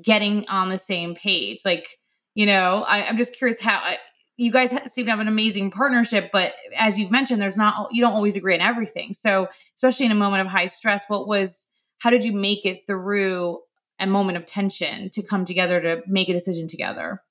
[0.00, 1.60] getting on the same page?
[1.64, 1.98] Like,
[2.34, 3.98] you know, I, am just curious how I,
[4.36, 8.02] you guys seem to have an amazing partnership, but as you've mentioned, there's not you
[8.02, 9.14] don't always agree on everything.
[9.14, 12.86] So, especially in a moment of high stress, what was how did you make it
[12.86, 13.60] through
[14.00, 17.22] a moment of tension to come together to make a decision together?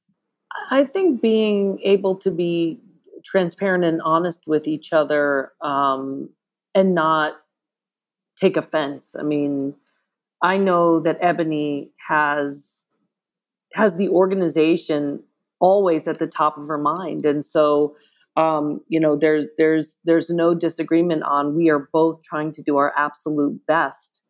[0.70, 2.80] I think being able to be
[3.24, 6.30] transparent and honest with each other um,
[6.74, 7.34] and not
[8.36, 9.16] take offense.
[9.18, 9.76] I mean,
[10.42, 12.88] I know that Ebonie has
[13.74, 15.24] has the organization
[15.60, 17.96] always at the top of her mind, and so
[18.36, 22.78] um, you know there's there's there's no disagreement on we are both trying to do
[22.78, 24.22] our absolute best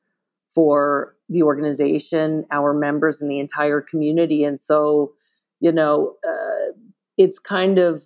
[0.53, 5.13] for the organization, our members, and the entire community, and so
[5.61, 6.73] you know uh,
[7.17, 8.03] it's kind of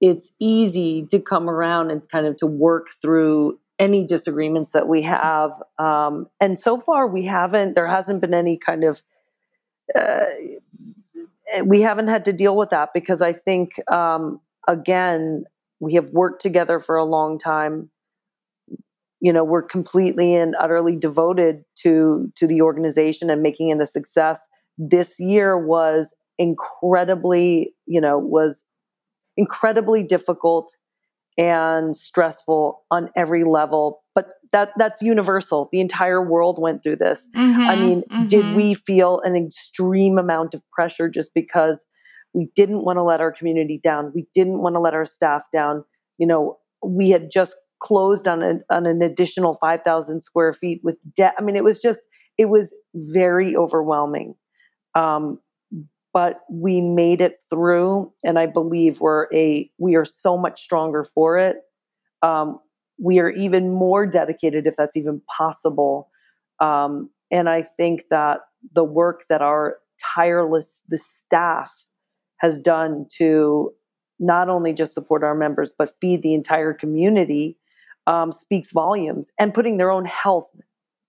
[0.00, 5.02] it's easy to come around and kind of to work through any disagreements that we
[5.02, 5.50] have.
[5.78, 9.02] Um, and so far, we haven't, there hasn't been any kind of,
[9.98, 10.24] uh,
[11.64, 15.44] we haven't had to deal with that because I think, um, again,
[15.80, 17.90] we have worked together for a long time.
[19.20, 23.86] You know, we're completely and utterly devoted to to the organization and making it a
[23.86, 24.48] success.
[24.76, 28.64] This year was incredibly, you know, was
[29.36, 30.72] incredibly difficult
[31.36, 35.68] and stressful on every level but that that's universal.
[35.72, 37.28] The entire world went through this.
[37.36, 38.26] Mm-hmm, i mean mm-hmm.
[38.28, 41.84] did we feel an extreme amount of pressure just because
[42.32, 44.12] we didn't want to let our community down?
[44.14, 45.84] We didn't want to let our staff down?
[46.18, 50.96] You know we had just closed on, a, on an additional 5000 square feet with
[51.16, 52.00] debt i mean it was just
[52.38, 54.34] it was very overwhelming.
[54.94, 55.38] Um,
[56.14, 61.04] but we made it through and i believe we're a we are so much stronger
[61.04, 61.56] for it.
[62.22, 62.60] Um,
[62.98, 66.08] we are even more dedicated if that's even possible.
[66.60, 68.40] Um, and i think that
[68.74, 69.78] the work that our
[70.14, 71.72] tireless the staff
[72.38, 73.72] has done to
[74.18, 77.58] not only just support our members but feed the entire community
[78.06, 80.48] um, speaks volumes and putting their own health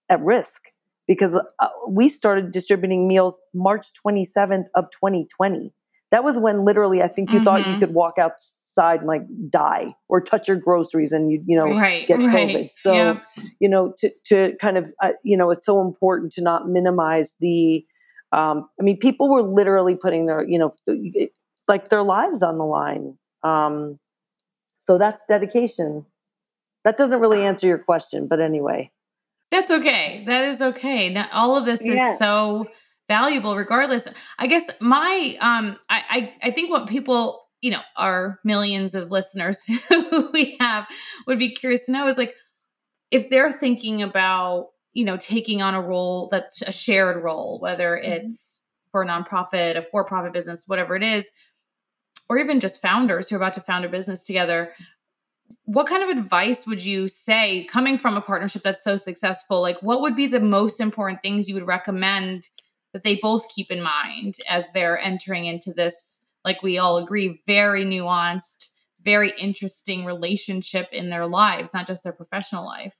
[0.10, 0.64] at risk
[1.08, 5.74] because uh, we started distributing meals March 27th of 2020.
[6.12, 7.46] That was when literally I think you mm-hmm.
[7.46, 7.80] thought you mm-hmm.
[7.80, 12.08] could walk outside and like die or touch your groceries and you you know right,
[12.08, 12.50] get right.
[12.50, 12.70] COVID.
[12.72, 13.24] So yep.
[13.60, 17.34] you know to to kind of uh, you know it's so important to not minimize
[17.40, 17.86] the.
[18.32, 20.74] Um, I mean, people were literally putting their you know
[21.68, 23.18] like their lives on the line.
[23.44, 24.00] Um,
[24.78, 26.06] so that's dedication.
[26.84, 28.92] That doesn't really answer your question, but anyway.
[29.56, 30.24] That's okay.
[30.26, 31.08] That is okay.
[31.08, 32.68] Now, all of this is so
[33.08, 34.06] valuable regardless.
[34.38, 39.12] I guess my um I, I I think what people, you know, our millions of
[39.12, 40.88] listeners who we have
[41.26, 42.36] would be curious to know is like
[43.12, 47.96] if they're thinking about, you know, taking on a role that's a shared role, whether
[47.96, 48.12] mm-hmm.
[48.12, 51.32] it's for a nonprofit, a for-profit business, whatever it is,
[52.28, 54.74] or even just founders who are about to found a business together
[55.66, 59.82] what kind of advice would you say coming from a partnership that's so successful like
[59.82, 62.50] what would be the most important things you would recommend
[62.94, 67.42] that they both keep in mind as they're entering into this like we all agree
[67.46, 68.70] very nuanced
[69.04, 72.96] very interesting relationship in their lives not just their professional life?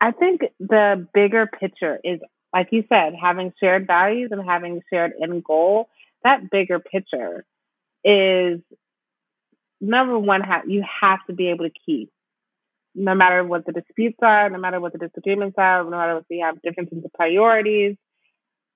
[0.00, 2.20] I think the bigger picture is
[2.52, 5.88] like you said having shared values and having shared end goal
[6.24, 7.44] that bigger picture
[8.04, 8.60] is
[9.80, 12.10] number one, you have to be able to keep,
[12.94, 16.24] no matter what the disputes are, no matter what the disagreements are, no matter if
[16.30, 17.96] we have differences of priorities,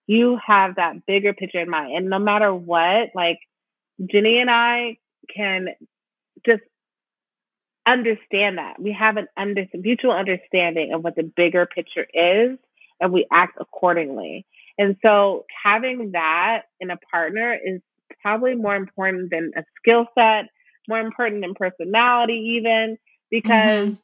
[0.06, 1.96] you have that bigger picture in mind.
[1.96, 3.38] And no matter what, like
[4.10, 4.98] Jenny and I
[5.34, 5.68] can
[6.44, 6.62] just
[7.86, 8.80] understand that.
[8.80, 12.58] We have an under, mutual understanding of what the bigger picture is,
[13.00, 14.46] and we act accordingly.
[14.78, 17.80] And so having that in a partner is
[18.22, 20.46] probably more important than a skill set
[20.88, 22.98] more important than personality, even
[23.30, 23.94] because mm-hmm.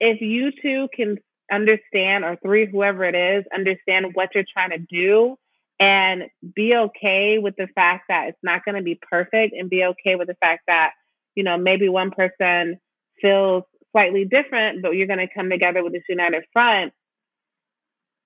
[0.00, 1.16] if you two can
[1.50, 5.36] understand, or three, whoever it is, understand what you're trying to do
[5.80, 9.84] and be okay with the fact that it's not going to be perfect and be
[9.84, 10.90] okay with the fact that
[11.38, 12.80] you know, maybe one person
[13.20, 13.62] feels
[13.92, 16.92] slightly different, but you're going to come together with this united front.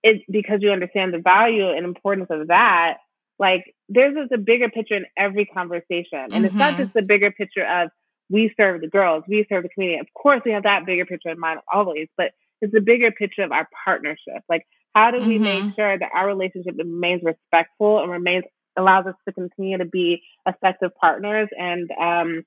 [0.02, 2.96] It's because you understand the value and importance of that.
[3.42, 6.06] Like there's just a bigger picture in every conversation.
[6.12, 6.44] And mm-hmm.
[6.44, 6.84] it's not mm-hmm.
[6.84, 7.90] just the bigger picture of
[8.30, 9.98] we serve the girls, we serve the community.
[9.98, 12.30] Of course, we have that bigger picture in mind always, but
[12.60, 14.44] it's the bigger picture of our partnership.
[14.48, 14.64] Like,
[14.94, 15.42] how do we mm-hmm.
[15.42, 18.44] make sure that our relationship remains respectful and remains
[18.78, 21.48] allows us to continue to be effective partners?
[21.58, 22.44] And um,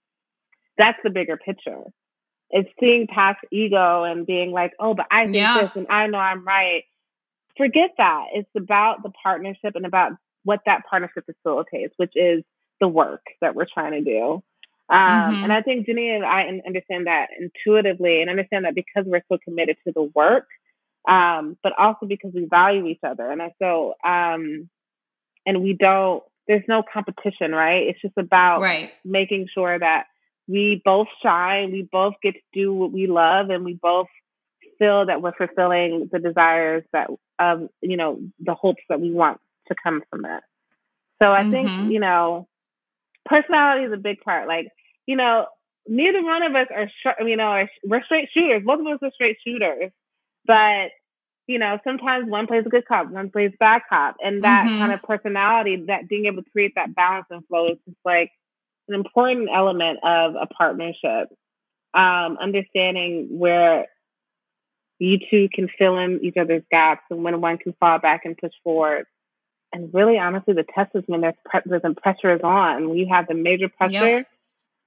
[0.77, 1.81] that's the bigger picture.
[2.51, 5.61] It's seeing past ego and being like, oh, but I think yeah.
[5.61, 6.83] this and I know I'm right.
[7.57, 8.27] Forget that.
[8.33, 10.13] It's about the partnership and about
[10.45, 12.43] what that partnership facilitates, which is
[12.79, 14.43] the work that we're trying to do.
[14.87, 15.43] Um, mm-hmm.
[15.43, 19.37] And I think Jenny and I understand that intuitively and understand that because we're so
[19.43, 20.47] committed to the work,
[21.09, 23.29] um, but also because we value each other.
[23.31, 24.69] And so, um,
[25.45, 27.87] and we don't, there's no competition, right?
[27.87, 28.91] It's just about right.
[29.03, 30.05] making sure that
[30.47, 34.07] we both shine, we both get to do what we love, and we both
[34.77, 39.39] feel that we're fulfilling the desires that, of, you know, the hopes that we want
[39.67, 40.43] to come from that.
[41.21, 41.51] So I mm-hmm.
[41.51, 42.47] think, you know,
[43.25, 44.47] personality is a big part.
[44.47, 44.67] Like,
[45.05, 45.47] you know,
[45.87, 48.63] neither one of us are, sh- you know, are, we're straight shooters.
[48.65, 49.91] Both of us are straight shooters.
[50.45, 50.91] But,
[51.47, 54.17] you know, sometimes one plays a good cop, one plays bad cop.
[54.23, 54.79] And that mm-hmm.
[54.79, 58.31] kind of personality, that being able to create that balance and flow is just like
[58.87, 61.29] an important element of a partnership.
[61.93, 63.87] Um, understanding where
[64.99, 68.37] you two can fill in each other's gaps and when one can fall back and
[68.37, 69.05] push forward
[69.75, 72.87] and really honestly the test is when there's pre- the pressure is on.
[72.87, 74.27] When you have the major pressure yep.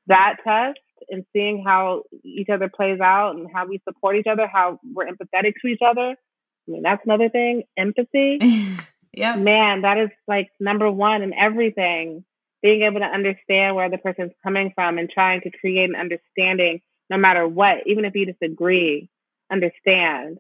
[0.07, 0.81] that test
[1.11, 5.07] and seeing how each other plays out and how we support each other how we're
[5.07, 7.63] empathetic to each other i mean that's another thing.
[7.77, 8.41] Empathy?
[9.15, 12.25] Yeah man that is like number one in everything.
[12.63, 16.83] Being able to understand where the person's coming from and trying to create an understanding
[17.11, 19.11] no matter what even if you disagree
[19.51, 20.39] understand.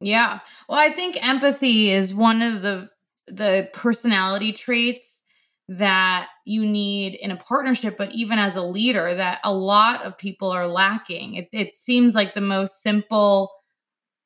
[0.00, 0.40] Yeah.
[0.68, 2.90] Well i think empathy is one of the
[3.30, 5.22] the personality traits
[5.68, 10.16] that you need in a partnership, but even as a leader, that a lot of
[10.16, 11.34] people are lacking.
[11.34, 13.52] It, it seems like the most simple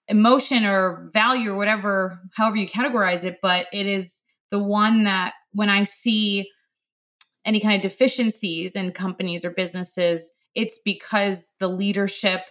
[0.08, 5.34] emotion or value or whatever, however you categorize it, but it is the one that
[5.52, 6.48] when I see
[7.44, 12.42] any kind of deficiencies in companies or businesses, it's because the leadership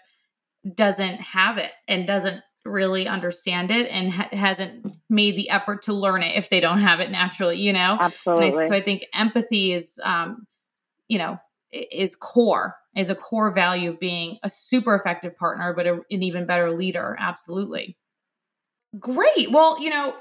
[0.75, 5.93] doesn't have it and doesn't really understand it and ha- hasn't made the effort to
[5.93, 7.97] learn it if they don't have it naturally you know?
[7.99, 10.45] Absolutely I, so i think empathy is um
[11.07, 11.39] you know
[11.71, 16.23] is core is a core value of being a super effective partner but a, an
[16.23, 17.15] even better leader.
[17.19, 17.97] Absolutely.
[18.99, 19.51] Great.
[19.51, 20.15] Well you know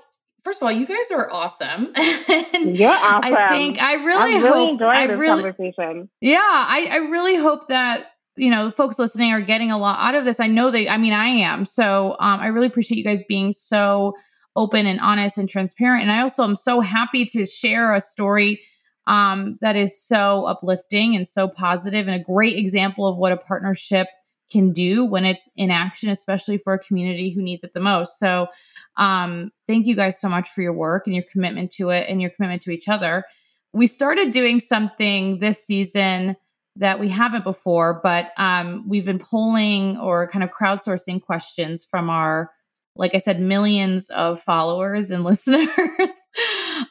[0.45, 1.93] first of all you guys are awesome.
[1.97, 6.09] You're awesome i think i really, I'm hope really i really conversation.
[6.21, 8.07] Yeah I, I really hope that
[8.41, 10.41] you know, the folks listening are getting a lot out of this.
[10.41, 11.67] I know they, I mean, I am.
[11.67, 14.15] So um, I really appreciate you guys being so
[14.57, 16.03] open and honest and transparent.
[16.03, 18.63] And I also am so happy to share a story
[19.07, 23.37] um, that is so uplifting and so positive and a great example of what a
[23.37, 24.07] partnership
[24.51, 28.19] can do when it's in action, especially for a community who needs it the most.
[28.19, 28.49] So
[28.97, 32.23] um, thank you guys so much for your work and your commitment to it and
[32.23, 33.25] your commitment to each other.
[33.75, 36.37] We started doing something this season
[36.77, 42.09] that we haven't before, but um, we've been polling or kind of crowdsourcing questions from
[42.09, 42.51] our,
[42.97, 46.15] like I said, millions of followers and listeners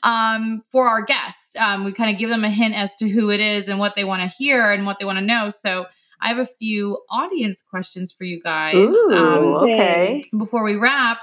[0.04, 1.56] um, for our guests.
[1.56, 3.96] Um, we kind of give them a hint as to who it is and what
[3.96, 5.50] they want to hear and what they want to know.
[5.50, 5.86] So
[6.22, 8.76] I have a few audience questions for you guys.
[8.76, 10.22] Ooh, um, okay.
[10.38, 11.20] Before we wrap.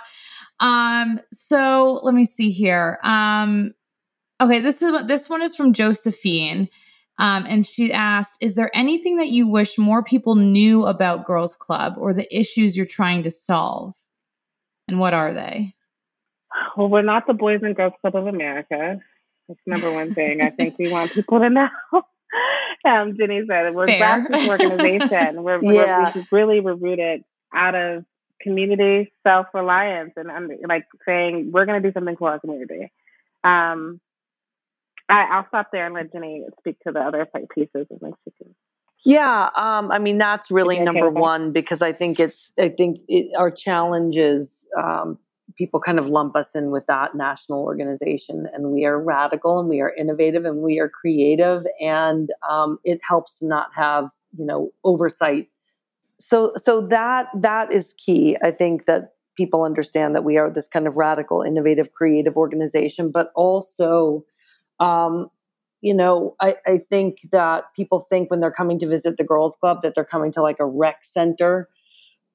[0.58, 2.98] Um, so let me see here.
[3.02, 3.74] Um,
[4.40, 6.68] okay, this is this one is from Josephine.
[7.18, 11.54] Um, and she asked, Is there anything that you wish more people knew about Girls
[11.54, 13.94] Club or the issues you're trying to solve?
[14.88, 15.74] And what are they?
[16.76, 19.00] Well, we're not the Boys and Girls Club of America.
[19.48, 21.68] That's number one thing I think we want people to know.
[22.84, 25.42] um, Jenny said we're a grassroots organization.
[25.42, 26.12] We're, yeah.
[26.14, 28.04] we're, we really we're rooted out of
[28.40, 32.92] community self reliance and um, like saying we're going to do something for our community.
[33.44, 34.00] Um,
[35.08, 38.54] I, will stop there and let Jenny speak to the other pieces of Mexican.
[39.04, 43.30] Yeah, um, I mean that's really number one because I think it's I think it,
[43.36, 45.18] our challenge is um,
[45.56, 49.68] people kind of lump us in with that national organization, and we are radical and
[49.68, 54.46] we are innovative and we are creative, and um, it helps to not have you
[54.46, 55.48] know oversight.
[56.18, 58.38] So so that that is key.
[58.42, 63.10] I think that people understand that we are this kind of radical, innovative, creative organization,
[63.10, 64.24] but also
[64.80, 65.30] um,
[65.80, 69.56] you know, I, I think that people think when they're coming to visit the girls
[69.56, 71.68] club that they're coming to like a rec center.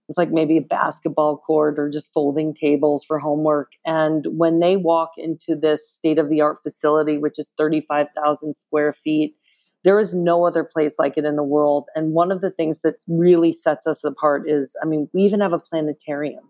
[0.07, 3.73] It's like maybe a basketball court or just folding tables for homework.
[3.85, 8.91] And when they walk into this state of the art facility, which is 35,000 square
[8.91, 9.35] feet,
[9.83, 11.85] there is no other place like it in the world.
[11.95, 15.39] And one of the things that really sets us apart is, I mean, we even
[15.39, 16.49] have a planetarium.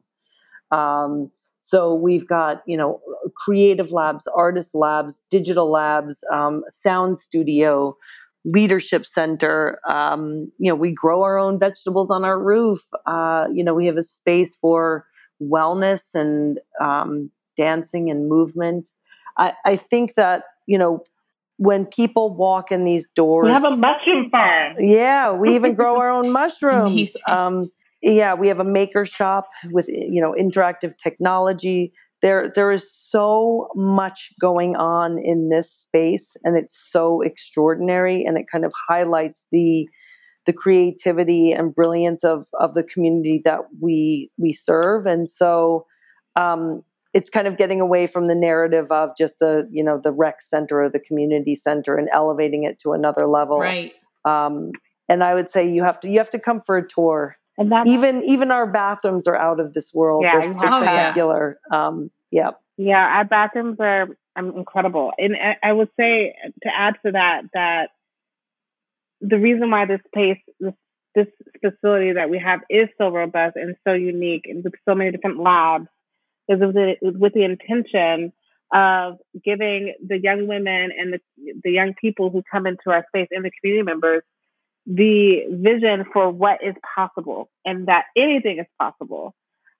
[0.71, 1.31] Um,
[1.71, 2.99] so we've got, you know,
[3.33, 7.95] creative labs, artist labs, digital labs, um, sound studio,
[8.43, 9.79] leadership center.
[9.87, 12.81] Um, you know, we grow our own vegetables on our roof.
[13.05, 15.05] Uh, you know, we have a space for
[15.41, 18.89] wellness and um, dancing and movement.
[19.37, 21.05] I, I think that, you know,
[21.55, 24.75] when people walk in these doors, we have a mushroom farm.
[24.77, 27.15] Yeah, we even grow our own mushrooms.
[27.29, 27.71] Um,
[28.01, 31.93] yeah, we have a maker shop with you know interactive technology.
[32.21, 38.37] There, there is so much going on in this space, and it's so extraordinary, and
[38.37, 39.87] it kind of highlights the
[40.45, 45.05] the creativity and brilliance of of the community that we we serve.
[45.05, 45.85] And so,
[46.35, 46.83] um,
[47.13, 50.41] it's kind of getting away from the narrative of just the you know the rec
[50.41, 53.59] center or the community center and elevating it to another level.
[53.59, 53.93] Right.
[54.25, 54.71] Um,
[55.09, 57.71] and I would say you have to you have to come for a tour and
[57.71, 60.23] that even even our bathrooms are out of this world.
[60.23, 61.59] Yeah, They're spectacular.
[61.71, 61.87] Oh, yeah.
[61.87, 62.51] Um, yeah.
[62.77, 66.33] Yeah, our bathrooms are um, incredible, and I, I would say
[66.63, 67.89] to add to that that
[69.19, 70.73] the reason why this space, this
[71.13, 71.27] this
[71.61, 75.39] facility that we have is so robust and so unique, and with so many different
[75.39, 75.87] labs,
[76.49, 78.33] is with the, with the intention
[78.73, 81.19] of giving the young women and the
[81.63, 84.23] the young people who come into our space and the community members
[84.85, 89.33] the vision for what is possible and that anything is possible.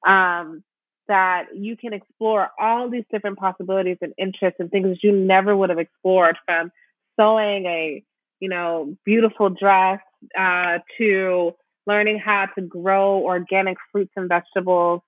[0.06, 0.64] Um,
[1.08, 5.56] that you can explore all these different possibilities and interests and things that you never
[5.56, 6.72] would have explored from
[7.20, 8.04] sewing a,
[8.40, 10.00] you know, beautiful dress
[10.40, 11.54] uh, to
[11.86, 15.02] learning how to grow organic fruits and vegetables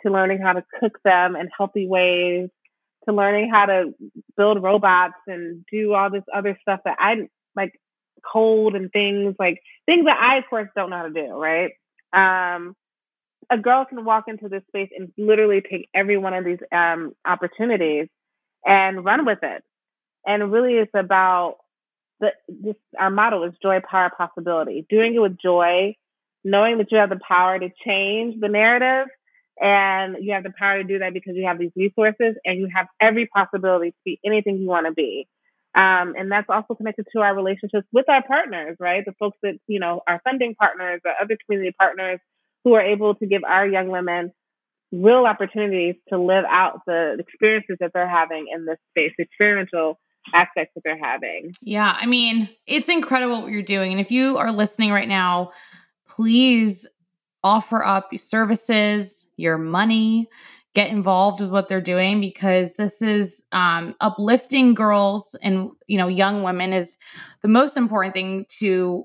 [0.00, 2.48] to learning how to cook them in healthy ways
[3.08, 3.94] to learning how to
[4.36, 7.78] build robots and do all this other stuff that I like
[8.20, 11.72] cold and things like things that I, of course, don't know how to do, right?
[12.12, 12.74] Um,
[13.50, 17.12] a girl can walk into this space and literally take every one of these um,
[17.26, 18.08] opportunities
[18.64, 19.62] and run with it.
[20.26, 21.56] And really, it's about
[22.20, 24.86] the this our motto is joy, power, possibility.
[24.88, 25.96] Doing it with joy,
[26.44, 29.08] knowing that you have the power to change the narrative,
[29.60, 32.68] and you have the power to do that because you have these resources and you
[32.74, 35.26] have every possibility to be anything you want to be.
[35.74, 39.04] Um, and that's also connected to our relationships with our partners, right?
[39.04, 42.18] The folks that, you know, our funding partners, or other community partners
[42.64, 44.32] who are able to give our young women
[44.92, 49.98] real opportunities to live out the experiences that they're having in this space, experiential
[50.34, 51.52] aspects that they're having.
[51.62, 53.92] Yeah, I mean, it's incredible what you're doing.
[53.92, 55.52] And if you are listening right now,
[56.08, 56.88] please
[57.42, 60.28] offer up your services, your money,
[60.74, 66.08] get involved with what they're doing because this is um, uplifting girls and you know
[66.08, 66.96] young women is
[67.42, 69.04] the most important thing to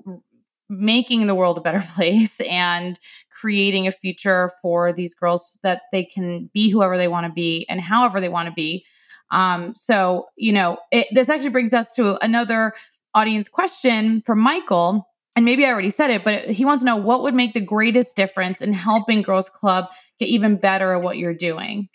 [0.68, 2.98] making the world a better place and
[3.30, 7.66] creating a future for these girls that they can be whoever they want to be
[7.68, 8.84] and however they want to be.
[9.30, 12.74] Um, so you know it, this actually brings us to another
[13.14, 16.96] audience question from michael and maybe i already said it but he wants to know
[16.96, 19.86] what would make the greatest difference in helping girls club
[20.18, 21.88] get even better at what you're doing?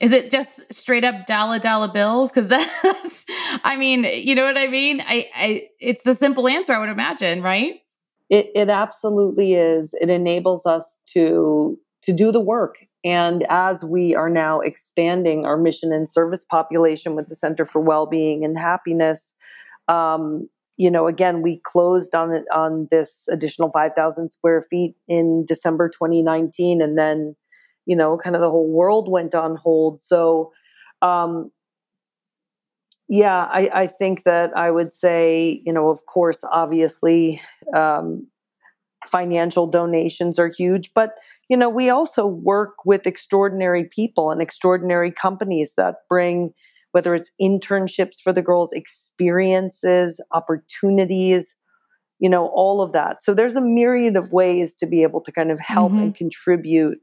[0.00, 2.30] Is it just straight up dollar dollar bills?
[2.30, 3.26] Because that's,
[3.64, 5.00] I mean, you know what I mean.
[5.00, 7.80] I, I, it's the simple answer, I would imagine, right?
[8.30, 9.94] It, it absolutely is.
[10.00, 12.76] It enables us to to do the work.
[13.04, 17.80] And as we are now expanding our mission and service population with the Center for
[17.80, 19.34] Wellbeing and Happiness,
[19.88, 25.88] um, you know, again, we closed on on this additional 5,000 square feet in December
[25.88, 27.34] 2019, and then
[27.88, 30.00] you know, kind of the whole world went on hold.
[30.02, 30.52] So,
[31.00, 31.50] um,
[33.08, 37.40] yeah, I, I think that I would say, you know, of course, obviously,
[37.74, 38.28] um,
[39.06, 41.14] financial donations are huge, but
[41.48, 46.52] you know, we also work with extraordinary people and extraordinary companies that bring
[46.92, 51.56] whether it's internships for the girls, experiences, opportunities,
[52.18, 53.24] you know, all of that.
[53.24, 56.02] So there's a myriad of ways to be able to kind of help mm-hmm.
[56.02, 56.98] and contribute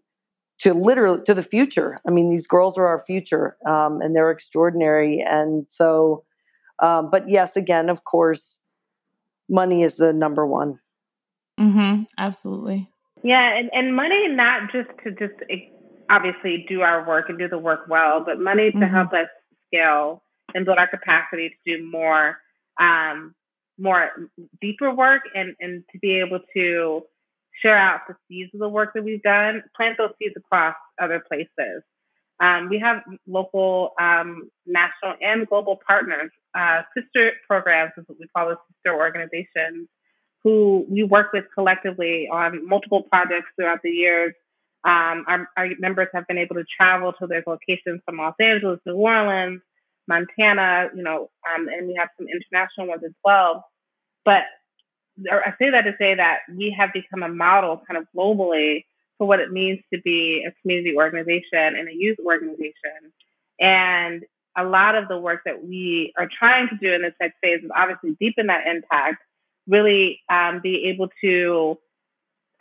[0.59, 1.97] to literally to the future.
[2.07, 5.21] I mean, these girls are our future, um, and they're extraordinary.
[5.21, 6.23] And so,
[6.79, 8.59] um, but yes, again, of course,
[9.49, 10.79] money is the number one.
[11.59, 12.03] Mm-hmm.
[12.17, 12.89] Absolutely.
[13.23, 15.69] Yeah, and, and money not just to just eh,
[16.09, 18.93] obviously do our work and do the work well, but money to mm-hmm.
[18.93, 19.27] help us
[19.67, 22.37] scale and build our capacity to do more
[22.79, 23.33] um,
[23.77, 24.09] more
[24.61, 27.01] deeper work and, and to be able to
[27.61, 31.23] share out the seeds of the work that we've done, plant those seeds across other
[31.27, 31.83] places.
[32.39, 32.97] Um, we have
[33.27, 38.95] local, um, national, and global partners, uh, sister programs, is what we call the sister
[38.95, 39.87] organizations,
[40.43, 44.33] who we work with collectively on multiple projects throughout the years.
[44.83, 48.79] Um, our, our, members have been able to travel to their locations from Los Angeles,
[48.85, 49.61] New Orleans,
[50.07, 53.65] Montana, you know, um, and we have some international ones as well.
[54.25, 54.43] But
[55.31, 58.85] I say that to say that we have become a model kind of globally
[59.17, 63.13] for what it means to be a community organization and a youth organization.
[63.59, 64.23] And
[64.57, 67.63] a lot of the work that we are trying to do in this next phase
[67.63, 69.21] is obviously deepen that impact,
[69.67, 71.77] really um, be able to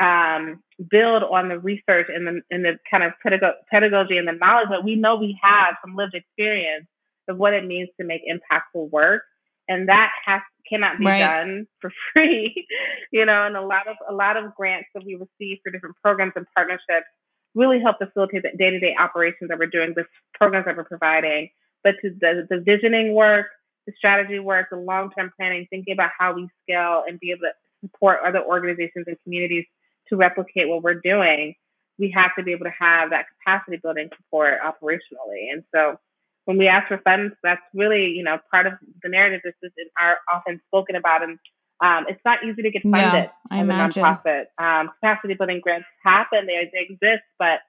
[0.01, 4.69] um, build on the research and the, and the kind of pedagogy and the knowledge
[4.71, 6.87] that we know we have from lived experience
[7.29, 9.23] of what it means to make impactful work.
[9.69, 11.21] And that has cannot be right.
[11.21, 12.67] done for free,
[13.12, 15.97] you know, and a lot of a lot of grants that we receive for different
[16.03, 17.07] programs and partnerships
[17.55, 20.05] really help facilitate the day-to-day operations that we're doing, the
[20.35, 21.49] programs that we're providing.
[21.85, 23.47] But to the, the visioning work,
[23.87, 27.53] the strategy work, the long-term planning, thinking about how we scale and be able to
[27.83, 29.67] support other organizations and communities
[30.09, 31.55] to replicate what we're doing,
[31.99, 35.53] we have to be able to have that capacity building support operationally.
[35.53, 35.99] And so
[36.45, 39.72] when we ask for funds, that's really, you know, part of the narrative this is
[39.99, 41.22] are often spoken about.
[41.22, 41.38] And
[41.82, 44.05] um, it's not easy to get funded yeah, I as imagine.
[44.05, 44.45] a nonprofit.
[44.59, 47.61] Um, capacity building grants happen, they, they exist, but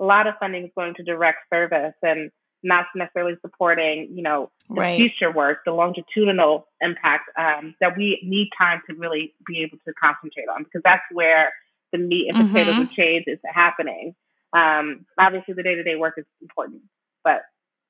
[0.00, 2.30] a lot of funding is going to direct service and
[2.64, 4.96] not necessarily supporting, you know, the right.
[4.96, 9.92] future work, the longitudinal impact um, that we need time to really be able to
[10.02, 11.52] concentrate on because that's where
[11.92, 12.82] the meat and potatoes mm-hmm.
[12.84, 14.14] of change is happening.
[14.54, 16.82] Um, obviously, the day to day work is important,
[17.22, 17.42] but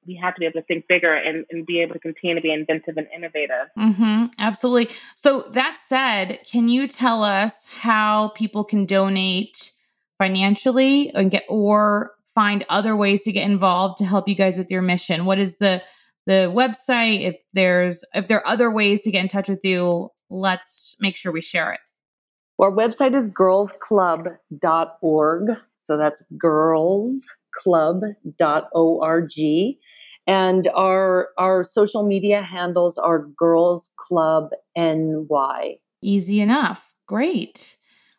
[0.06, 2.40] we have to be able to think bigger and, and be able to continue to
[2.40, 3.68] be inventive and innovative.
[3.78, 4.94] Mm-hmm, absolutely.
[5.14, 9.72] So, that said, can you tell us how people can donate
[10.18, 14.70] financially and get or find other ways to get involved to help you guys with
[14.70, 15.24] your mission?
[15.24, 15.82] What is the
[16.26, 17.22] the website?
[17.22, 21.16] If there's if there are other ways to get in touch with you, let's make
[21.16, 21.80] sure we share it.
[22.58, 25.50] Our website is girlsclub.org.
[25.78, 27.24] So that's girls
[27.62, 29.32] club.org.
[30.26, 35.76] And our our social media handles are Girls Club NY.
[36.02, 36.92] Easy enough.
[37.06, 37.76] Great.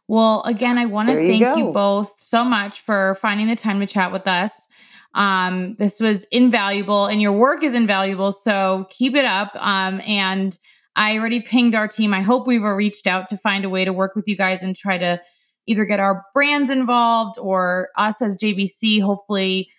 [0.08, 3.80] Well, again, I want to thank you, you, both so much for finding the time
[3.80, 4.68] to chat with us.
[5.16, 8.32] Um, this was invaluable, and your work is invaluable.
[8.32, 9.56] So keep it up.
[9.56, 10.56] Um, and
[10.96, 12.14] I already pinged our team.
[12.14, 14.76] I hope we've reached out to find a way to work with you guys and
[14.76, 15.20] try to
[15.68, 19.70] either get our brands involved or us as JBC, hopefully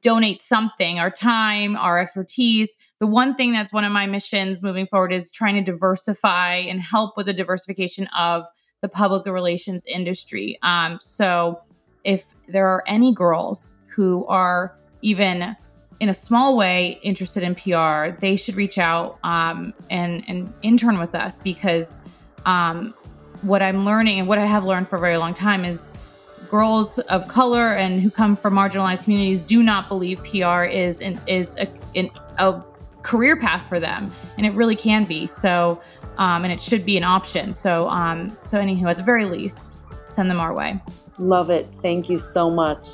[0.00, 2.76] donate something our time our expertise.
[3.00, 6.80] The one thing that's one of my missions moving forward is trying to diversify and
[6.80, 8.44] help with the diversification of
[8.80, 10.58] the public relations industry.
[10.62, 11.60] Um, so
[12.04, 15.56] if there are any girls who are even
[16.00, 20.98] in a small way interested in pr they should reach out um, and and intern
[20.98, 22.00] with us because
[22.46, 22.94] um,
[23.44, 25.90] what I'm learning and what I have learned for a very long time is
[26.48, 31.20] girls of color and who come from marginalized communities do not believe PR is an,
[31.26, 32.62] is a, an, a
[33.02, 35.26] career path for them, and it really can be.
[35.26, 35.80] So,
[36.18, 37.54] um, and it should be an option.
[37.54, 39.76] So, um, so anywho, at the very least,
[40.06, 40.80] send them our way.
[41.18, 41.68] Love it.
[41.82, 42.88] Thank you so much.